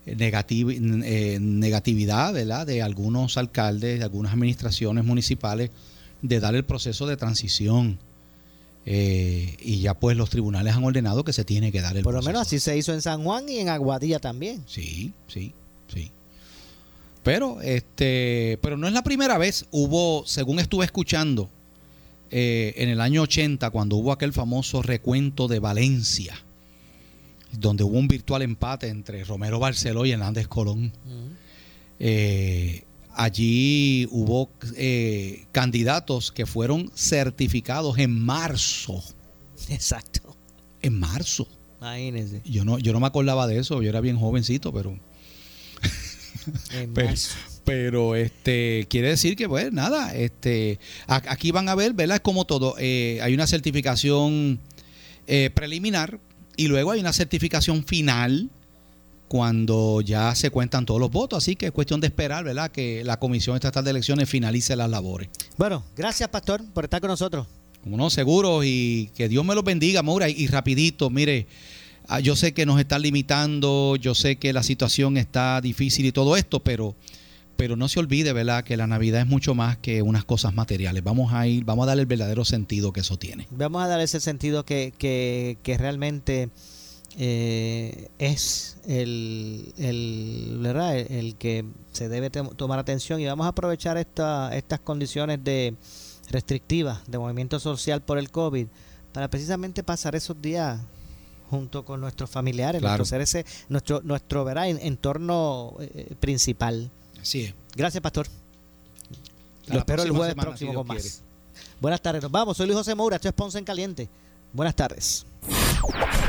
[0.06, 2.66] eh, negatividad, ¿verdad?
[2.66, 5.70] De algunos alcaldes, de algunas administraciones municipales,
[6.22, 8.00] de dar el proceso de transición.
[8.86, 12.16] Eh, y ya pues los tribunales han ordenado que se tiene que dar el Por
[12.16, 14.64] lo menos así se hizo en San Juan y en Aguadilla también.
[14.66, 15.54] Sí, sí,
[15.94, 16.12] sí.
[17.24, 19.66] Pero, este, pero no es la primera vez.
[19.70, 21.50] Hubo, según estuve escuchando,
[22.32, 26.34] eh, en el año 80, cuando hubo aquel famoso recuento de Valencia,
[27.54, 30.92] donde hubo un virtual empate entre Romero Barceló y Hernández Colón.
[32.00, 32.84] Eh,
[33.14, 39.04] allí hubo eh, candidatos que fueron certificados en marzo.
[39.70, 40.36] Exacto.
[40.82, 41.48] En marzo.
[41.80, 42.42] Imagínense.
[42.46, 44.98] Yo no, yo no me acordaba de eso, yo era bien jovencito, pero.
[46.74, 47.36] En pero, marzo.
[47.66, 52.16] pero, este quiere decir que pues nada, este aquí van a ver, ¿verdad?
[52.18, 52.76] Es como todo.
[52.80, 54.60] eh, hay una certificación
[55.28, 56.20] eh, preliminar
[56.58, 58.50] y luego hay una certificación final
[59.28, 61.38] cuando ya se cuentan todos los votos.
[61.38, 62.70] Así que es cuestión de esperar, ¿verdad?
[62.70, 65.30] Que la Comisión Estatal de Elecciones finalice las labores.
[65.58, 67.48] Bueno, gracias, Pastor, por estar con nosotros.
[67.82, 70.28] Como no, seguro y que Dios me los bendiga, Maura.
[70.28, 71.48] Y, y rapidito, mire,
[72.08, 76.12] ah, yo sé que nos están limitando, yo sé que la situación está difícil y
[76.12, 76.96] todo esto, pero,
[77.62, 78.64] pero no se olvide, ¿verdad?
[78.64, 81.04] Que la Navidad es mucho más que unas cosas materiales.
[81.04, 83.48] Vamos a ir, vamos a darle el verdadero sentido que eso tiene.
[83.52, 86.50] Vamos a dar ese sentido que, que, que realmente
[87.18, 90.98] eh, es el, el, ¿verdad?
[90.98, 95.76] El, el que se debe tomar atención y vamos a aprovechar esta, estas condiciones de
[96.30, 98.68] restrictivas de movimiento social por el COVID
[99.12, 100.80] para precisamente pasar esos días
[101.50, 103.00] junto con nuestros familiares, Claro.
[103.06, 104.70] nuestros seres, nuestro, nuestro ¿verdad?
[104.70, 106.90] En- entorno eh, principal.
[107.22, 107.54] Así es.
[107.76, 108.28] Gracias, Pastor.
[109.68, 111.02] Lo espero el jueves semana, próximo si con más.
[111.02, 111.16] quiere.
[111.80, 112.58] Buenas tardes, nos vamos.
[112.58, 114.10] Soy Luis José Moura, esto es Ponce en Caliente.
[114.54, 115.26] Buenas tardes.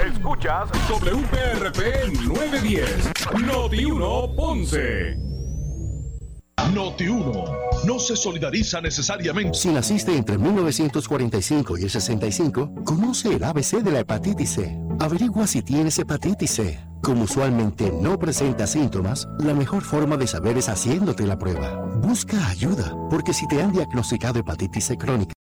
[0.07, 3.11] Escuchas WPRP 910,
[3.45, 5.17] Noti 1 Ponce.
[6.73, 7.45] Noti 1
[7.87, 9.59] no se solidariza necesariamente.
[9.59, 14.79] Si naciste entre 1945 y el 65, conoce el ABC de la hepatitis C.
[15.01, 16.79] Averigua si tienes hepatitis C.
[17.03, 21.85] Como usualmente no presenta síntomas, la mejor forma de saber es haciéndote la prueba.
[22.01, 25.31] Busca ayuda, porque si te han diagnosticado hepatitis C crónica,